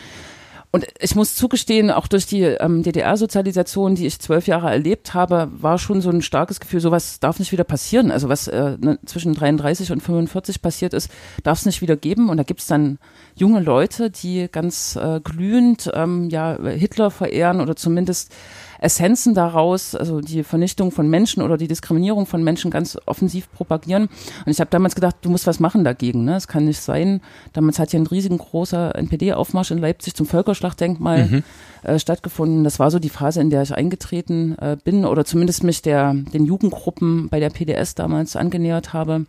[0.76, 5.50] Und ich muss zugestehen, auch durch die ähm, DDR-Sozialisation, die ich zwölf Jahre erlebt habe,
[5.54, 8.12] war schon so ein starkes Gefühl, sowas darf nicht wieder passieren.
[8.12, 11.10] Also was äh, ne, zwischen 33 und 45 passiert ist,
[11.44, 12.28] darf es nicht wieder geben.
[12.28, 13.00] Und da gibt es dann
[13.36, 18.34] junge Leute, die ganz äh, glühend ähm, ja, Hitler verehren oder zumindest
[18.80, 24.10] Essenzen daraus, also die Vernichtung von Menschen oder die Diskriminierung von Menschen ganz offensiv propagieren.
[24.46, 26.26] Und ich habe damals gedacht, du musst was machen dagegen.
[26.26, 26.36] Ne?
[26.36, 27.22] Es kann nicht sein.
[27.54, 31.44] Damals hat hier ein riesengroßer NPD-Aufmarsch in Leipzig zum Völkerschlachtdenkmal mhm.
[31.84, 32.64] äh, stattgefunden.
[32.64, 36.14] Das war so die Phase, in der ich eingetreten äh, bin oder zumindest mich der,
[36.14, 39.26] den Jugendgruppen bei der PDS damals angenähert habe.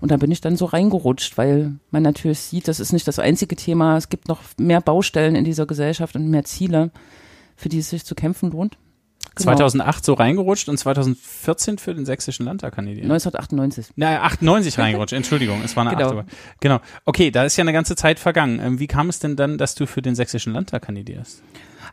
[0.00, 3.18] Und da bin ich dann so reingerutscht, weil man natürlich sieht, das ist nicht das
[3.18, 3.98] einzige Thema.
[3.98, 6.90] Es gibt noch mehr Baustellen in dieser Gesellschaft und mehr Ziele
[7.60, 8.78] für die es sich zu kämpfen lohnt.
[9.34, 9.52] Genau.
[9.52, 13.04] 2008 so reingerutscht und 2014 für den sächsischen Landtag kandidiert.
[13.04, 13.92] 1998.
[13.96, 16.20] Na, 98 reingerutscht, Entschuldigung, es war eine genau.
[16.20, 16.26] 8.
[16.60, 16.80] Genau.
[17.04, 18.58] Okay, da ist ja eine ganze Zeit vergangen.
[18.60, 21.42] Ähm, wie kam es denn dann, dass du für den sächsischen Landtag kandidierst?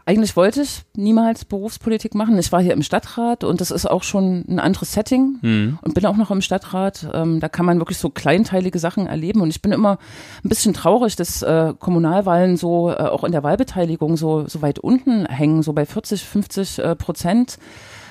[0.07, 2.39] Eigentlich wollte ich niemals Berufspolitik machen.
[2.39, 5.79] Ich war hier im Stadtrat und das ist auch schon ein anderes Setting mhm.
[5.81, 7.09] und bin auch noch im Stadtrat.
[7.13, 9.99] Ähm, da kann man wirklich so kleinteilige Sachen erleben und ich bin immer
[10.45, 14.79] ein bisschen traurig, dass äh, Kommunalwahlen so äh, auch in der Wahlbeteiligung so, so weit
[14.79, 17.57] unten hängen, so bei 40, 50 äh, Prozent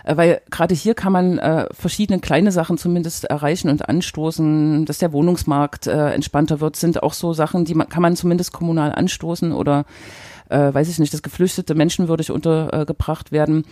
[0.04, 4.98] äh, weil gerade hier kann man äh, verschiedene kleine Sachen zumindest erreichen und anstoßen, dass
[4.98, 8.92] der Wohnungsmarkt äh, entspannter wird, sind auch so Sachen, die man kann man zumindest kommunal
[8.92, 9.86] anstoßen oder
[10.48, 13.64] äh, weiß ich nicht, dass Geflüchtete menschenwürdig untergebracht werden.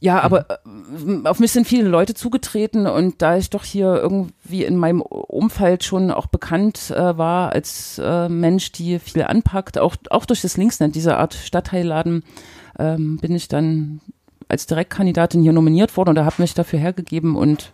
[0.00, 4.62] Ja, aber äh, auf mich sind viele Leute zugetreten und da ich doch hier irgendwie
[4.64, 9.96] in meinem Umfeld schon auch bekannt äh, war als äh, Mensch, die viel anpackt, auch,
[10.10, 12.22] auch durch das Linksnet, diese Art Stadtteilladen,
[12.78, 14.00] ähm, bin ich dann
[14.48, 17.72] als Direktkandidatin hier nominiert worden und da habe mich dafür hergegeben und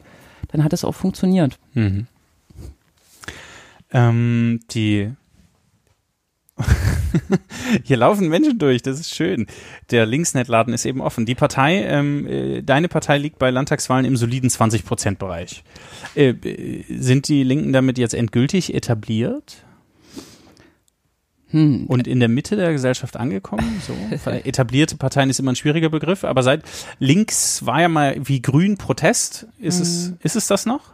[0.52, 1.58] dann hat es auch funktioniert.
[1.74, 2.06] Mhm.
[3.92, 5.10] Ähm, die
[7.84, 9.46] Hier laufen Menschen durch, das ist schön.
[9.90, 11.26] Der Linksnet-Laden ist eben offen.
[11.26, 15.62] Die Partei, ähm, äh, deine Partei liegt bei Landtagswahlen im soliden 20-Prozent-Bereich.
[16.14, 16.34] Äh,
[16.88, 19.64] sind die Linken damit jetzt endgültig etabliert?
[21.50, 21.86] Hm.
[21.86, 23.82] Und in der Mitte der Gesellschaft angekommen?
[23.86, 23.92] So.
[24.30, 26.62] Etablierte Parteien ist immer ein schwieriger Begriff, aber seit
[26.98, 29.46] links war ja mal wie grün Protest.
[29.58, 29.82] Ist, hm.
[29.82, 30.92] es, ist es das noch?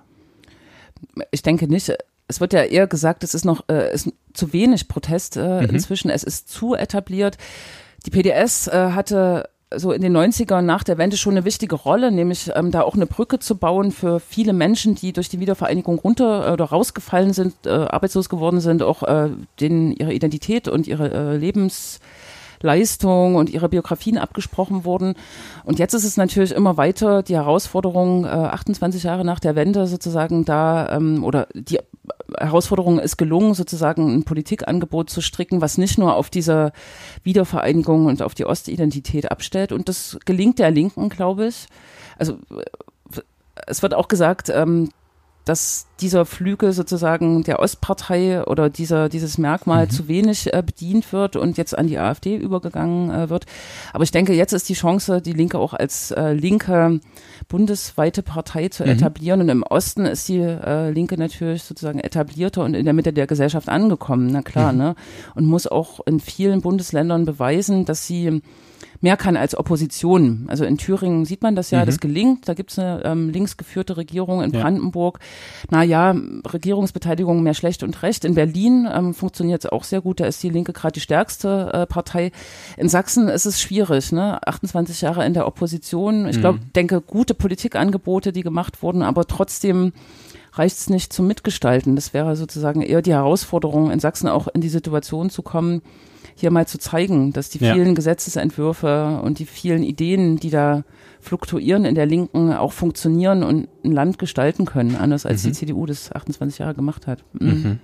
[1.30, 1.92] Ich denke nicht
[2.28, 5.70] es wird ja eher gesagt, es ist noch äh, ist zu wenig Protest äh, mhm.
[5.70, 7.38] inzwischen, es ist zu etabliert.
[8.04, 12.12] Die PDS äh, hatte so in den 90ern nach der Wende schon eine wichtige Rolle,
[12.12, 15.98] nämlich ähm, da auch eine Brücke zu bauen für viele Menschen, die durch die Wiedervereinigung
[15.98, 20.86] runter äh, oder rausgefallen sind, äh, arbeitslos geworden sind, auch äh, denen ihre Identität und
[20.86, 22.00] ihre äh, Lebens
[22.66, 25.14] Leistung und ihre Biografien abgesprochen wurden.
[25.64, 29.86] Und jetzt ist es natürlich immer weiter die Herausforderung, äh, 28 Jahre nach der Wende
[29.86, 31.78] sozusagen da, ähm, oder die
[32.38, 36.72] Herausforderung ist gelungen, sozusagen ein Politikangebot zu stricken, was nicht nur auf diese
[37.22, 39.72] Wiedervereinigung und auf die Ostidentität abstellt.
[39.72, 41.66] Und das gelingt der Linken, glaube ich.
[42.18, 43.20] Also äh,
[43.66, 44.90] es wird auch gesagt, ähm,
[45.46, 49.90] dass dieser Flügel sozusagen der Ostpartei oder dieser, dieses Merkmal mhm.
[49.90, 53.46] zu wenig äh, bedient wird und jetzt an die AfD übergegangen äh, wird.
[53.92, 57.00] Aber ich denke, jetzt ist die Chance, die Linke auch als äh, linke
[57.48, 58.90] bundesweite Partei zu mhm.
[58.90, 59.40] etablieren.
[59.40, 63.28] Und im Osten ist die äh, Linke natürlich sozusagen etablierter und in der Mitte der
[63.28, 64.78] Gesellschaft angekommen, na klar, mhm.
[64.78, 64.94] ne?
[65.36, 68.42] Und muss auch in vielen Bundesländern beweisen, dass sie
[69.06, 70.46] mehr kann als Opposition.
[70.48, 71.86] Also in Thüringen sieht man das ja, mhm.
[71.86, 72.48] das gelingt.
[72.48, 74.60] Da gibt es eine ähm, linksgeführte Regierung in ja.
[74.60, 75.20] Brandenburg.
[75.70, 76.12] Naja,
[76.52, 78.24] Regierungsbeteiligung mehr schlecht und recht.
[78.24, 80.18] In Berlin ähm, funktioniert es auch sehr gut.
[80.18, 82.32] Da ist die Linke gerade die stärkste äh, Partei.
[82.76, 84.44] In Sachsen ist es schwierig, ne?
[84.44, 86.26] 28 Jahre in der Opposition.
[86.26, 86.72] Ich glaube, mhm.
[86.74, 89.92] denke, gute Politikangebote, die gemacht wurden, aber trotzdem
[90.54, 91.94] reicht es nicht zum Mitgestalten.
[91.94, 95.82] Das wäre sozusagen eher die Herausforderung, in Sachsen auch in die Situation zu kommen,
[96.34, 97.94] hier mal zu zeigen, dass die vielen ja.
[97.94, 100.84] Gesetzesentwürfe und die vielen Ideen, die da
[101.20, 105.48] fluktuieren in der Linken, auch funktionieren und ein Land gestalten können, anders als mhm.
[105.48, 107.24] die CDU das 28 Jahre gemacht hat.
[107.32, 107.48] Mhm.
[107.48, 107.78] Mhm.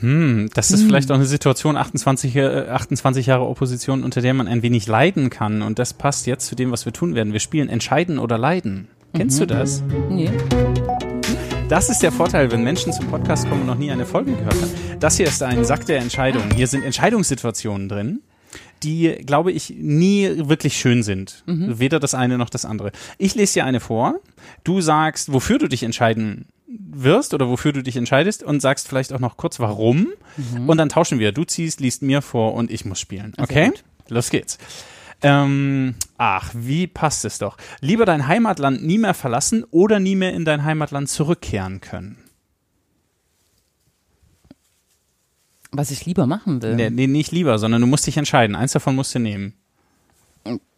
[0.00, 0.86] Hm, das ist hm.
[0.86, 5.28] vielleicht auch eine Situation, 28, äh, 28 Jahre Opposition, unter der man ein wenig leiden
[5.28, 5.60] kann.
[5.60, 7.32] Und das passt jetzt zu dem, was wir tun werden.
[7.32, 8.88] Wir spielen Entscheiden oder Leiden.
[9.12, 9.48] Kennst du mhm.
[9.48, 9.82] das?
[10.08, 10.30] Nee.
[11.68, 14.54] Das ist der Vorteil, wenn Menschen zum Podcast kommen und noch nie eine Folge gehört
[14.54, 14.70] haben.
[15.00, 16.50] Das hier ist ein Sack der Entscheidungen.
[16.54, 18.20] Hier sind Entscheidungssituationen drin
[18.82, 21.42] die, glaube ich, nie wirklich schön sind.
[21.46, 21.80] Mhm.
[21.80, 22.92] Weder das eine noch das andere.
[23.18, 24.20] Ich lese dir eine vor.
[24.62, 29.12] Du sagst, wofür du dich entscheiden wirst oder wofür du dich entscheidest und sagst vielleicht
[29.12, 30.08] auch noch kurz warum.
[30.36, 30.68] Mhm.
[30.68, 31.32] Und dann tauschen wir.
[31.32, 33.34] Du ziehst, liest mir vor und ich muss spielen.
[33.36, 33.72] Okay?
[34.08, 34.58] Los geht's.
[35.22, 37.56] Ähm, ach, wie passt es doch.
[37.80, 42.18] Lieber dein Heimatland nie mehr verlassen oder nie mehr in dein Heimatland zurückkehren können.
[45.70, 46.76] Was ich lieber machen will.
[46.76, 48.56] Nee, nee, nicht lieber, sondern du musst dich entscheiden.
[48.56, 49.54] Eins davon musst du nehmen.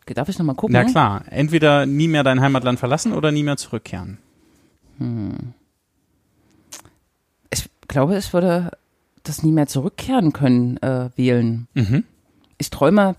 [0.07, 0.73] Darf ich nochmal gucken?
[0.73, 4.19] Na klar, entweder nie mehr dein Heimatland verlassen oder nie mehr zurückkehren.
[7.51, 8.73] Ich glaube, ich würde
[9.23, 11.69] das nie mehr zurückkehren können, äh, wählen.
[11.75, 12.05] Mhm.
[12.59, 13.15] Ich träume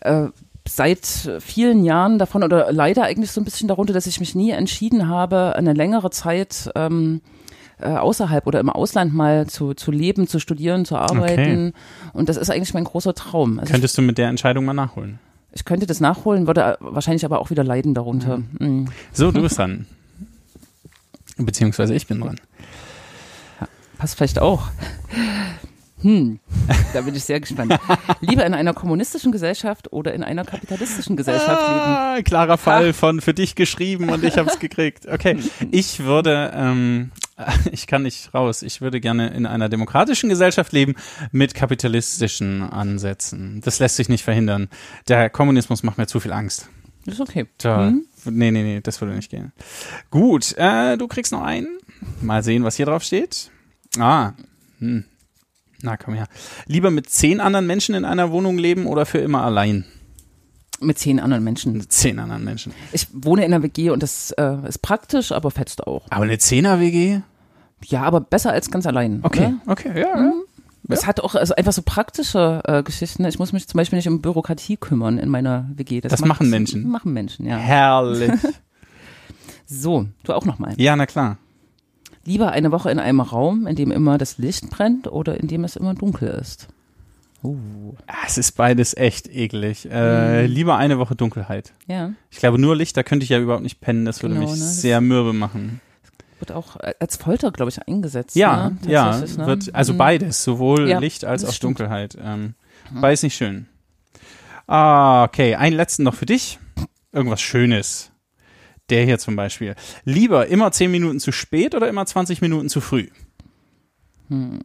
[0.00, 0.28] äh,
[0.68, 1.06] seit
[1.40, 5.08] vielen Jahren davon oder leider eigentlich so ein bisschen darunter, dass ich mich nie entschieden
[5.08, 7.20] habe, eine längere Zeit ähm,
[7.80, 11.72] äh, außerhalb oder im Ausland mal zu, zu leben, zu studieren, zu arbeiten.
[12.12, 13.58] Und das ist eigentlich mein großer Traum.
[13.58, 15.18] Also ich, Könntest du mit der Entscheidung mal nachholen?
[15.52, 18.38] ich könnte das nachholen, würde wahrscheinlich aber auch wieder leiden darunter.
[18.58, 18.88] Mhm.
[19.12, 19.86] So, du bist dran.
[21.36, 22.40] Beziehungsweise ich bin dran.
[23.96, 24.68] Passt vielleicht auch.
[26.02, 26.38] Hm,
[26.92, 27.76] da bin ich sehr gespannt.
[28.20, 31.80] Lieber in einer kommunistischen Gesellschaft oder in einer kapitalistischen Gesellschaft leben?
[31.80, 35.06] Ah, klarer Fall von für dich geschrieben und ich hab's gekriegt.
[35.08, 35.38] Okay,
[35.72, 37.10] ich würde, ähm,
[37.72, 38.62] ich kann nicht raus.
[38.62, 40.94] Ich würde gerne in einer demokratischen Gesellschaft leben
[41.32, 43.60] mit kapitalistischen Ansätzen.
[43.64, 44.68] Das lässt sich nicht verhindern.
[45.08, 46.68] Der Kommunismus macht mir zu viel Angst.
[47.06, 47.46] Ist okay.
[47.58, 48.04] Da, Mhm.
[48.24, 49.52] Nee, nee, nee, das würde nicht gehen.
[50.10, 51.78] Gut, äh, du kriegst noch einen.
[52.20, 53.50] Mal sehen, was hier drauf steht.
[53.98, 54.32] Ah,
[54.80, 55.04] hm.
[55.82, 56.26] Na, komm her.
[56.66, 59.84] Lieber mit zehn anderen Menschen in einer Wohnung leben oder für immer allein?
[60.80, 61.72] Mit zehn anderen Menschen.
[61.74, 62.72] Mit zehn anderen Menschen.
[62.92, 66.06] Ich wohne in einer WG und das äh, ist praktisch, aber fetzt auch.
[66.10, 67.20] Aber eine Zehner-WG?
[67.84, 69.20] Ja, aber besser als ganz allein.
[69.22, 69.60] Okay, Ne?
[69.66, 70.32] okay, ja, ja.
[70.90, 73.24] Es hat auch also einfach so praktische äh, Geschichten.
[73.26, 76.00] Ich muss mich zum Beispiel nicht um Bürokratie kümmern in meiner WG.
[76.00, 76.88] Das macht- machen Menschen.
[76.88, 77.56] Machen Menschen, ja.
[77.56, 78.32] Herrlich.
[79.66, 80.72] So, du auch nochmal.
[80.78, 81.36] ja, na klar.
[82.28, 85.64] Lieber eine Woche in einem Raum, in dem immer das Licht brennt oder in dem
[85.64, 86.68] es immer dunkel ist.
[87.42, 87.56] Uh,
[88.06, 89.88] Ah, Es ist beides echt eklig.
[89.90, 90.52] Äh, Mhm.
[90.52, 91.72] Lieber eine Woche Dunkelheit.
[91.86, 94.04] ja, Ich glaube, nur Licht, da könnte ich ja überhaupt nicht pennen.
[94.04, 94.64] Das würde Genau, mich ne?
[94.66, 95.80] Sehr mürbe machen.
[96.40, 98.36] wird auch äh, als Folter, glaube ich, eingesetzt.
[98.36, 98.76] Ja, ne?
[98.92, 99.46] ja, ne?
[99.46, 99.98] wird, also Mhm.
[99.98, 101.78] beides, sowohl Ja, Licht als auch stimmt.
[101.78, 102.16] Dunkelheit.
[102.22, 102.54] Ähm,
[102.92, 103.66] Beides nicht schön.
[104.66, 106.58] Ah, okay, einen letzten noch für dich.
[107.12, 108.07] Irgendwas Schönes.
[108.90, 109.74] Der hier zum Beispiel.
[110.04, 113.08] Lieber immer 10 Minuten zu spät oder immer 20 Minuten zu früh?
[114.28, 114.60] Hm.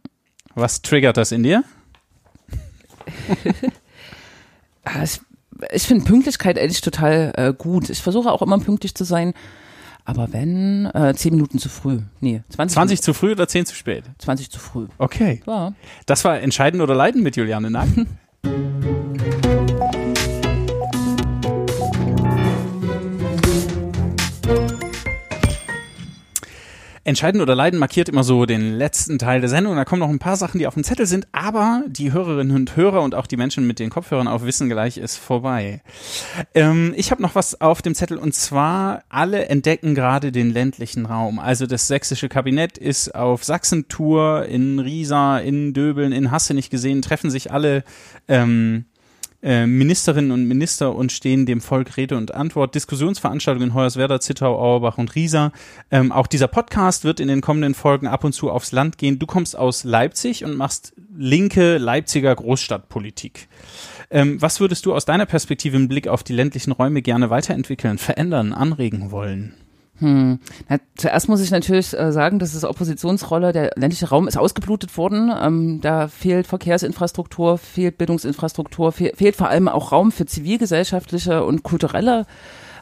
[0.54, 1.64] Was triggert das in dir?
[4.86, 5.02] Ah,
[5.72, 7.88] Ich, finde Pünktlichkeit eigentlich total äh, gut.
[7.88, 9.32] Ich versuche auch immer pünktlich zu sein.
[10.04, 12.00] Aber wenn, äh, zehn Minuten zu früh.
[12.20, 14.04] Nee, 20, 20 zu früh oder 10 zu spät?
[14.18, 14.88] 20 zu früh.
[14.98, 15.40] Okay.
[15.46, 15.72] Ja.
[16.04, 18.06] Das war Entscheiden oder Leiden mit Juliane Nagel.
[27.06, 29.76] Entscheiden oder Leiden markiert immer so den letzten Teil der Sendung.
[29.76, 32.76] Da kommen noch ein paar Sachen, die auf dem Zettel sind, aber die Hörerinnen und
[32.76, 35.82] Hörer und auch die Menschen mit den Kopfhörern auf wissen gleich ist vorbei.
[36.54, 41.04] Ähm, ich habe noch was auf dem Zettel und zwar alle entdecken gerade den ländlichen
[41.04, 41.38] Raum.
[41.38, 47.02] Also das sächsische Kabinett ist auf Sachsentour in Riesa, in Döbeln, in Hasse nicht gesehen,
[47.02, 47.84] treffen sich alle
[48.28, 48.86] ähm,
[49.44, 52.74] äh, Ministerinnen und Minister und stehen dem Volk Rede und Antwort.
[52.74, 55.52] Diskussionsveranstaltungen in Hoyerswerda, Zittau, Auerbach und Riesa.
[55.90, 59.18] Ähm, auch dieser Podcast wird in den kommenden Folgen ab und zu aufs Land gehen.
[59.18, 63.48] Du kommst aus Leipzig und machst linke Leipziger Großstadtpolitik.
[64.10, 67.98] Ähm, was würdest du aus deiner Perspektive im Blick auf die ländlichen Räume gerne weiterentwickeln,
[67.98, 69.54] verändern, anregen wollen?
[69.98, 70.40] Hm.
[70.68, 74.96] Na, zuerst muss ich natürlich äh, sagen, dass das Oppositionsrolle, der ländliche Raum ist ausgeblutet
[74.96, 75.32] worden.
[75.40, 81.62] Ähm, da fehlt Verkehrsinfrastruktur, fehlt Bildungsinfrastruktur, fehl, fehlt vor allem auch Raum für zivilgesellschaftliche und
[81.62, 82.26] kulturelle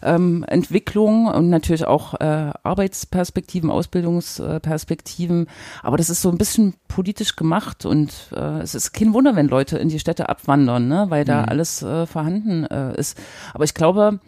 [0.02, 5.46] ähm, Entwicklung und natürlich auch äh, Arbeitsperspektiven, Ausbildungsperspektiven.
[5.82, 9.48] Aber das ist so ein bisschen politisch gemacht und äh, es ist kein Wunder, wenn
[9.48, 11.06] Leute in die Städte abwandern, ne?
[11.08, 11.48] weil da Mhm.
[11.48, 13.18] alles äh, vorhanden äh, ist.
[13.54, 14.18] Aber ich glaube,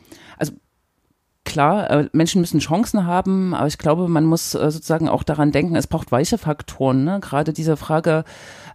[1.45, 5.53] klar, äh, Menschen müssen Chancen haben, aber ich glaube, man muss äh, sozusagen auch daran
[5.53, 7.05] denken, es braucht weiche Faktoren.
[7.05, 7.21] Ne?
[7.21, 8.25] Gerade diese Frage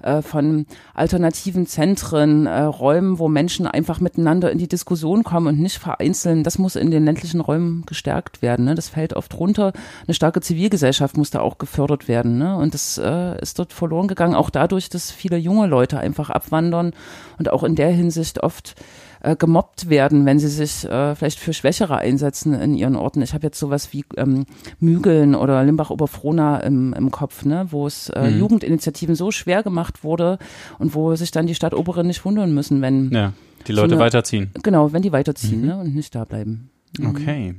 [0.02, 5.60] äh, von alternativen Zentren, äh, Räumen, wo Menschen einfach miteinander in die Diskussion kommen und
[5.60, 8.66] nicht vereinzeln, das muss in den ländlichen Räumen gestärkt werden.
[8.66, 8.76] Ne?
[8.76, 9.74] Das fällt oft runter.
[10.08, 12.38] Eine starke Zivilgesellschaft muss da auch gefördert werden.
[12.38, 12.56] Ne?
[12.56, 16.94] Und das äh, ist dort verloren gegangen, auch dadurch, dass viele junge Leute einfach abwandern
[17.38, 18.76] und auch in der Hinsicht oft
[19.22, 23.22] äh, gemobbt werden, wenn sie sich äh, vielleicht für Schwächere einsetzen in ihren Orten.
[23.22, 24.46] Ich habe jetzt sowas wie ähm,
[24.80, 28.40] Mügeln oder Limbach-Oberfrohna im, im Kopf, ne, wo es äh, Mhm.
[28.40, 30.38] Jugendinitiativen so schwer gemacht wurde
[30.78, 33.34] und wo sich dann die Stadtoberen nicht wundern müssen, wenn Ja,
[33.68, 34.52] die So Leute eine- weiterziehen.
[34.64, 35.68] genau, wenn die weiterziehen Mhm.
[35.68, 36.70] ne, und nicht da bleiben.
[36.98, 37.08] Mhm.
[37.08, 37.56] Okay.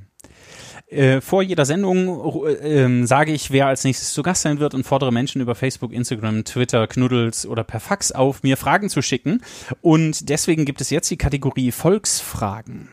[0.91, 4.75] Äh, vor jeder Sendung äh, ähm, sage ich, wer als nächstes zu Gast sein wird
[4.75, 9.01] und fordere Menschen über Facebook, Instagram, Twitter, Knuddels oder per Fax auf, mir Fragen zu
[9.01, 9.41] schicken.
[9.83, 12.89] Und deswegen gibt es jetzt die Kategorie Volksfragen.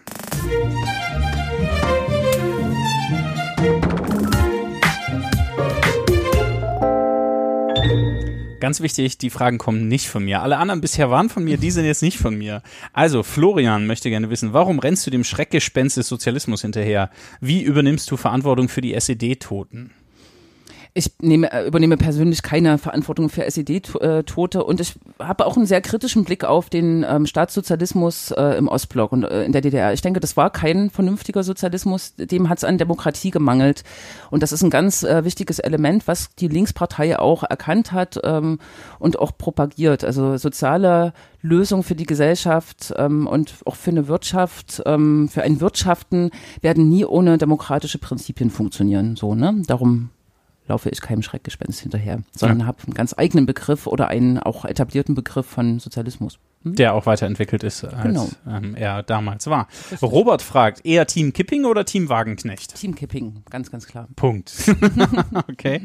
[8.59, 10.41] Ganz wichtig, die Fragen kommen nicht von mir.
[10.41, 12.63] Alle anderen bisher waren von mir, die sind jetzt nicht von mir.
[12.91, 17.11] Also, Florian möchte gerne wissen, warum rennst du dem Schreckgespenst des Sozialismus hinterher?
[17.39, 19.91] Wie übernimmst du Verantwortung für die SED-Toten?
[20.97, 25.79] Ich nehme, äh, übernehme persönlich keine Verantwortung für SED-Tote und ich habe auch einen sehr
[25.79, 29.93] kritischen Blick auf den ähm, Staatssozialismus äh, im Ostblock und äh, in der DDR.
[29.93, 33.83] Ich denke, das war kein vernünftiger Sozialismus, dem hat es an Demokratie gemangelt.
[34.31, 38.57] Und das ist ein ganz äh, wichtiges Element, was die Linkspartei auch erkannt hat ähm,
[38.97, 40.03] und auch propagiert.
[40.03, 45.61] Also soziale Lösung für die Gesellschaft ähm, und auch für eine Wirtschaft, ähm, für ein
[45.61, 46.31] Wirtschaften
[46.61, 49.15] werden nie ohne demokratische Prinzipien funktionieren.
[49.15, 49.61] So, ne?
[49.67, 50.09] Darum
[50.67, 52.65] laufe ich keinem Schreckgespenst hinterher, sondern ja.
[52.65, 56.39] habe einen ganz eigenen Begriff oder einen auch etablierten Begriff von Sozialismus.
[56.63, 56.75] Hm?
[56.75, 58.29] Der auch weiterentwickelt ist, als genau.
[58.47, 59.67] ähm, er damals war.
[59.91, 60.11] Richtig.
[60.11, 62.75] Robert fragt, eher Team Kipping oder Team Wagenknecht?
[62.75, 64.07] Team Kipping, ganz, ganz klar.
[64.15, 64.53] Punkt.
[65.49, 65.81] okay.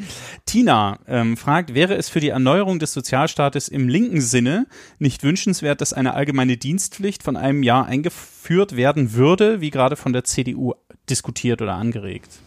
[0.47, 4.67] Tina ähm, fragt, wäre es für die Erneuerung des Sozialstaates im linken Sinne
[4.99, 10.13] nicht wünschenswert, dass eine allgemeine Dienstpflicht von einem Jahr eingeführt werden würde, wie gerade von
[10.13, 10.75] der CDU
[11.09, 12.41] diskutiert oder angeregt?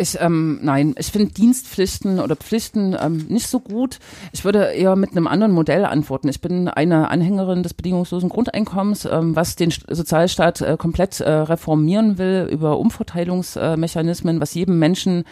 [0.00, 3.98] Ich, ähm, nein, ich finde Dienstpflichten oder Pflichten ähm, nicht so gut.
[4.32, 6.28] Ich würde eher mit einem anderen Modell antworten.
[6.28, 12.16] Ich bin eine Anhängerin des bedingungslosen Grundeinkommens, ähm, was den Sozialstaat äh, komplett äh, reformieren
[12.16, 15.24] will über Umverteilungsmechanismen, was jedem Menschen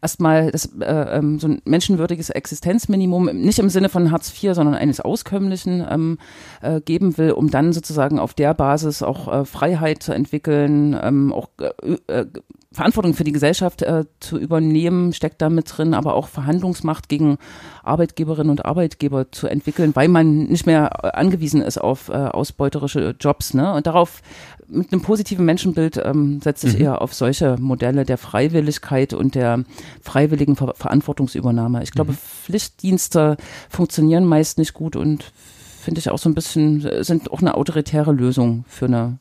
[0.00, 4.74] erstmal das, äh, ähm, so ein menschenwürdiges Existenzminimum, nicht im Sinne von Hartz IV, sondern
[4.74, 6.18] eines auskömmlichen ähm,
[6.62, 11.30] äh, geben will, um dann sozusagen auf der Basis auch äh, Freiheit zu entwickeln, ähm,
[11.30, 12.26] auch äh, äh,
[12.74, 17.38] Verantwortung für die Gesellschaft äh, zu übernehmen, steckt da mit drin, aber auch Verhandlungsmacht gegen
[17.82, 23.14] Arbeitgeberinnen und Arbeitgeber zu entwickeln, weil man nicht mehr äh, angewiesen ist auf äh, ausbeuterische
[23.18, 23.54] Jobs.
[23.54, 23.72] Ne?
[23.72, 24.22] Und darauf
[24.66, 26.80] mit einem positiven Menschenbild ähm, setze ich mhm.
[26.80, 29.64] eher auf solche Modelle der Freiwilligkeit und der
[30.02, 31.82] freiwilligen Ver Verantwortungsübernahme.
[31.82, 32.16] Ich glaube, mhm.
[32.16, 33.36] Pflichtdienste
[33.68, 35.32] funktionieren meist nicht gut und
[35.80, 39.18] finde ich auch so ein bisschen, äh, sind auch eine autoritäre Lösung für eine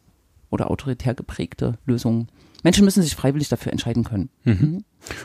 [0.50, 2.28] oder autoritär geprägte Lösung.
[2.64, 4.30] Menschen müssen sich freiwillig dafür entscheiden können.
[4.44, 4.54] Mhm.
[4.54, 4.84] mhm.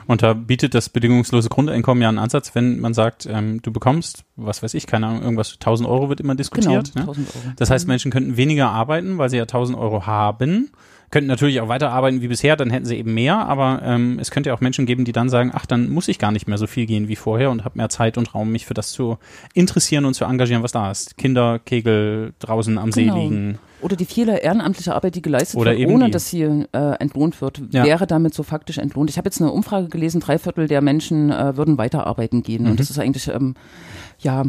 [0.08, 4.24] Und da bietet das bedingungslose Grundeinkommen ja einen Ansatz, wenn man sagt, ähm, du bekommst,
[4.34, 6.92] was weiß ich, keine Ahnung, irgendwas, 1000 Euro wird immer diskutiert.
[6.94, 7.10] Genau, ne?
[7.12, 7.54] 1000 Euro.
[7.56, 7.92] Das heißt, mhm.
[7.92, 10.70] Menschen könnten weniger arbeiten, weil sie ja 1000 Euro haben
[11.10, 14.50] könnten natürlich auch weiterarbeiten wie bisher, dann hätten sie eben mehr, aber ähm, es könnte
[14.50, 16.66] ja auch Menschen geben, die dann sagen, ach, dann muss ich gar nicht mehr so
[16.66, 19.18] viel gehen wie vorher und habe mehr Zeit und Raum, mich für das zu
[19.54, 21.16] interessieren und zu engagieren, was da ist.
[21.16, 23.14] Kinder, Kegel, draußen am genau.
[23.14, 23.58] See liegen.
[23.80, 26.10] Oder die viele ehrenamtliche Arbeit, die geleistet Oder wird, ohne die.
[26.10, 26.66] dass sie äh,
[26.98, 27.84] entlohnt wird, ja.
[27.84, 29.08] wäre damit so faktisch entlohnt.
[29.08, 32.64] Ich habe jetzt eine Umfrage gelesen, drei Viertel der Menschen äh, würden weiterarbeiten gehen.
[32.64, 32.72] Mhm.
[32.72, 33.54] Und das ist eigentlich, ähm,
[34.18, 34.44] ja,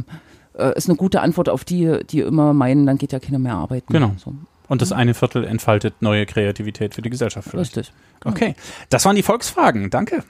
[0.57, 3.55] äh, ist eine gute Antwort auf die, die immer meinen, dann geht ja keiner mehr
[3.55, 3.93] arbeiten.
[3.93, 4.14] Genau.
[4.18, 4.34] So.
[4.70, 7.49] Und das eine Viertel entfaltet neue Kreativität für die Gesellschaft.
[7.49, 7.76] Vielleicht.
[7.76, 7.93] Richtig.
[8.24, 8.55] Okay,
[8.89, 9.89] das waren die Volksfragen.
[9.89, 10.24] Danke.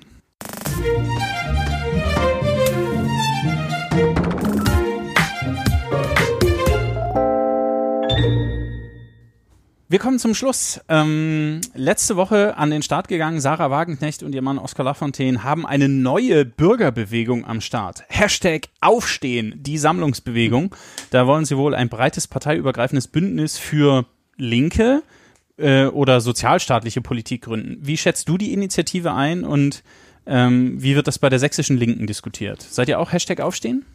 [9.92, 10.80] Wir kommen zum Schluss.
[10.88, 15.66] Ähm, letzte Woche an den Start gegangen, Sarah Wagenknecht und ihr Mann Oskar Lafontaine haben
[15.66, 18.04] eine neue Bürgerbewegung am Start.
[18.08, 20.76] Hashtag Aufstehen, die Sammlungsbewegung.
[21.10, 24.06] Da wollen sie wohl ein breites parteiübergreifendes Bündnis für
[24.40, 25.04] linke
[25.58, 27.78] äh, oder sozialstaatliche Politik gründen.
[27.82, 29.84] Wie schätzt du die Initiative ein und
[30.26, 32.62] ähm, wie wird das bei der sächsischen Linken diskutiert?
[32.62, 33.86] Seid ihr auch Hashtag Aufstehen?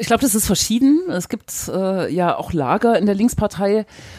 [0.00, 1.10] Ich glaube, das ist verschieden.
[1.10, 3.78] Es gibt äh, ja auch Lager in der Linkspartei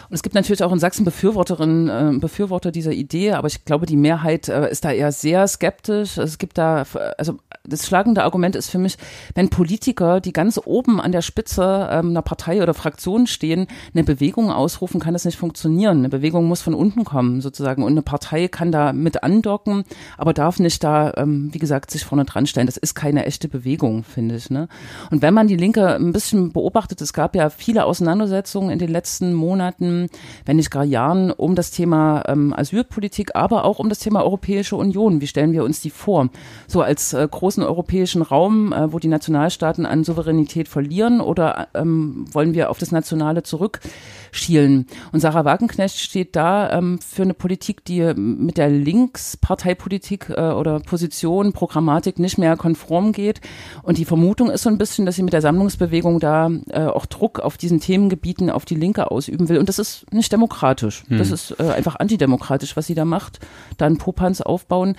[0.09, 3.85] und es gibt natürlich auch in Sachsen Befürworterinnen, äh, Befürworter dieser Idee, aber ich glaube,
[3.85, 6.17] die Mehrheit äh, ist da eher sehr skeptisch.
[6.17, 6.85] Es gibt da,
[7.17, 7.39] also
[7.69, 8.97] das schlagende Argument ist für mich,
[9.35, 14.03] wenn Politiker, die ganz oben an der Spitze ähm, einer Partei oder Fraktion stehen, eine
[14.03, 15.99] Bewegung ausrufen, kann das nicht funktionieren.
[15.99, 19.83] Eine Bewegung muss von unten kommen sozusagen und eine Partei kann da mit andocken,
[20.17, 22.67] aber darf nicht da, ähm, wie gesagt, sich vorne dran stellen.
[22.67, 24.49] Das ist keine echte Bewegung, finde ich.
[24.49, 24.67] Ne?
[25.11, 28.89] Und wenn man die Linke ein bisschen beobachtet, es gab ja viele Auseinandersetzungen in den
[28.89, 30.09] letzten Monaten,
[30.45, 34.75] wenn nicht gar Jahren, um das Thema ähm, Asylpolitik, aber auch um das Thema Europäische
[34.75, 35.21] Union.
[35.21, 36.29] Wie stellen wir uns die vor?
[36.67, 42.25] So als äh, großen europäischen Raum, äh, wo die Nationalstaaten an Souveränität verlieren oder ähm,
[42.31, 43.79] wollen wir auf das Nationale zurück?
[44.31, 44.85] schielen.
[45.11, 50.79] Und Sarah Wagenknecht steht da ähm, für eine Politik, die mit der Linksparteipolitik äh, oder
[50.79, 53.41] Position, Programmatik nicht mehr konform geht.
[53.83, 57.05] Und die Vermutung ist so ein bisschen, dass sie mit der Sammlungsbewegung da äh, auch
[57.05, 59.57] Druck auf diesen Themengebieten auf die Linke ausüben will.
[59.57, 61.03] Und das ist nicht demokratisch.
[61.07, 61.17] Hm.
[61.17, 63.39] Das ist äh, einfach antidemokratisch, was sie da macht.
[63.77, 64.95] Da einen Popanz aufbauen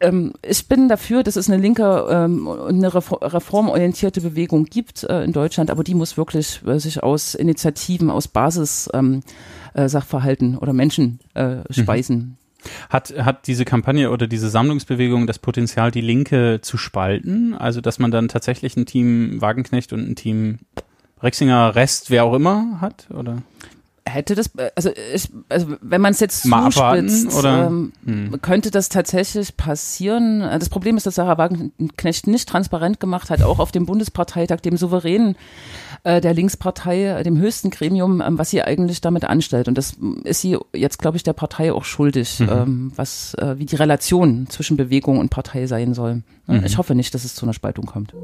[0.00, 5.22] ähm, ich bin dafür, dass es eine linke ähm, und eine reformorientierte Bewegung gibt äh,
[5.22, 9.22] in Deutschland, aber die muss wirklich äh, sich aus Initiativen, aus Basis ähm,
[9.74, 11.64] äh, Sachverhalten oder Menschen äh, mhm.
[11.70, 12.18] speisen.
[12.18, 12.36] Mhm.
[12.90, 17.54] Hat, hat diese Kampagne oder diese Sammlungsbewegung das Potenzial, die Linke zu spalten?
[17.54, 20.58] Also, dass man dann tatsächlich ein Team Wagenknecht und ein Team
[21.22, 23.06] Rexinger Rest, wer auch immer hat?
[23.10, 23.42] Oder?
[24.06, 27.92] Hätte das, also, ich, also wenn man es jetzt Mal zuspitzt, abwarten?
[28.06, 28.42] Ähm, Hm.
[28.42, 30.40] könnte das tatsächlich passieren.
[30.40, 34.76] Das Problem ist, dass Sarah Wagenknecht nicht transparent gemacht hat, auch auf dem Bundesparteitag, dem
[34.76, 35.36] Souveränen
[36.04, 39.68] äh, der Linkspartei, äh, dem höchsten Gremium, ähm, was sie eigentlich damit anstellt.
[39.68, 42.48] Und das mm, ist sie jetzt, glaube ich, der Partei auch schuldig, Mhm.
[42.50, 46.22] ähm, was äh, wie die Relation zwischen Bewegung und Partei sein soll.
[46.46, 46.64] Mhm.
[46.64, 48.14] Ich hoffe nicht, dass es zu einer Spaltung kommt.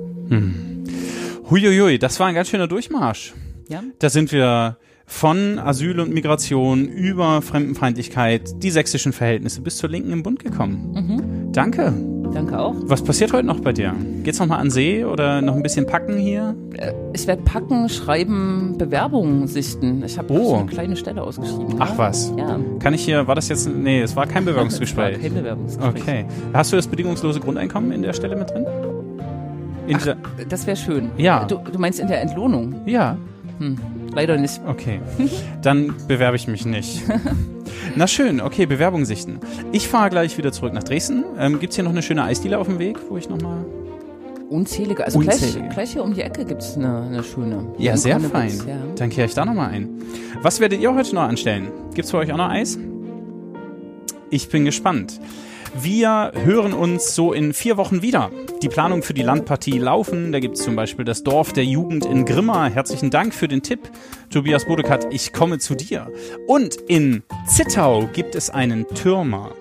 [1.51, 3.35] Huiuiui, das war ein ganz schöner Durchmarsch.
[3.68, 3.83] Ja?
[3.99, 4.77] Da sind wir
[5.09, 11.48] von Asyl und Migration über Fremdenfeindlichkeit, die sächsischen Verhältnisse bis zur Linken im Bund gekommen.
[11.52, 11.92] Danke.
[12.34, 12.74] Danke auch.
[12.82, 13.94] Was passiert heute noch bei dir?
[14.24, 16.54] Geht's noch mal an See oder noch ein bisschen packen hier?
[17.14, 20.02] Ich werde packen, schreiben, Bewerbungen sichten.
[20.04, 20.57] Ich habe Oh.
[20.57, 21.76] eine kleine Stelle ausgeschrieben.
[21.78, 22.32] Ach was.
[22.36, 22.59] Ja.
[22.80, 25.22] Kann ich hier, war das jetzt, nee, es war kein Bewerbungsgespräch.
[25.22, 26.02] Kein Bewerbungsgespräch.
[26.02, 26.24] Okay.
[26.52, 28.66] Hast du das bedingungslose Grundeinkommen in der Stelle mit drin?
[29.86, 30.16] In der,
[30.48, 31.11] Das wäre schön.
[31.16, 31.44] Ja.
[31.44, 32.74] Du, du meinst in der Entlohnung?
[32.86, 33.16] ja,
[33.59, 33.76] Hm,
[34.16, 34.60] leider nicht.
[34.66, 35.00] okay.
[35.62, 37.02] Dann bewerbe ich mich nicht.
[37.96, 39.38] Na schön, okay, Bewerbung sichten.
[39.72, 41.24] Ich fahre gleich wieder zurück nach Dresden.
[41.38, 43.64] Ähm, gibt's hier noch eine schöne Eisdiele auf dem Weg, wo ich nochmal...
[44.48, 45.04] Unzählige.
[45.04, 45.60] Also Unzählige.
[45.60, 47.66] Gleich, gleich hier um die Ecke gibt's eine, eine schöne.
[47.78, 48.52] Ja, In sehr fein.
[48.66, 48.76] Ja.
[48.96, 49.88] Dann kehre ich da nochmal ein.
[50.40, 51.68] Was werdet ihr heute noch anstellen?
[51.94, 52.78] Gibt's für euch auch noch Eis?
[54.30, 55.20] Ich bin gespannt.
[55.74, 58.30] Wir hören uns so in vier Wochen wieder.
[58.62, 60.32] Die Planungen für die Landpartie laufen.
[60.32, 62.66] Da gibt's zum Beispiel das Dorf der Jugend in Grimma.
[62.66, 63.80] Herzlichen Dank für den Tipp.
[64.30, 66.10] Tobias Bodekat, ich komme zu dir.
[66.46, 69.52] Und in Zittau gibt es einen Türmer.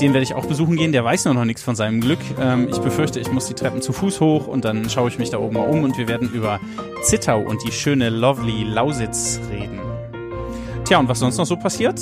[0.00, 0.92] Den werde ich auch besuchen gehen.
[0.92, 2.20] Der weiß nur noch nichts von seinem Glück.
[2.40, 5.30] Ähm, ich befürchte, ich muss die Treppen zu Fuß hoch und dann schaue ich mich
[5.30, 6.60] da oben mal um und wir werden über
[7.02, 9.87] Zittau und die schöne, lovely Lausitz reden.
[10.88, 12.00] Tja, und was sonst noch so passiert?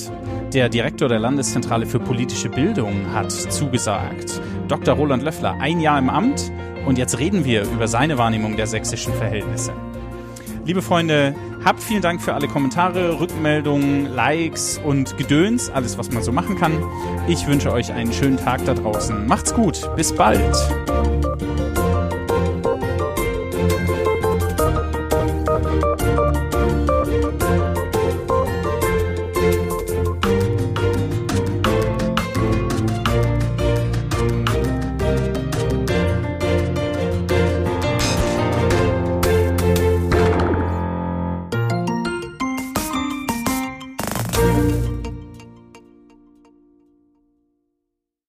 [0.52, 4.40] Der Direktor der Landeszentrale für politische Bildung hat zugesagt.
[4.68, 4.94] Dr.
[4.94, 6.52] Roland Löffler, ein Jahr im Amt
[6.86, 9.72] und jetzt reden wir über seine Wahrnehmung der sächsischen Verhältnisse.
[10.66, 11.34] Liebe Freunde,
[11.64, 16.56] habt vielen Dank für alle Kommentare, Rückmeldungen, Likes und Gedöns, alles was man so machen
[16.56, 16.80] kann.
[17.26, 19.26] Ich wünsche euch einen schönen Tag da draußen.
[19.26, 20.54] Macht's gut, bis bald.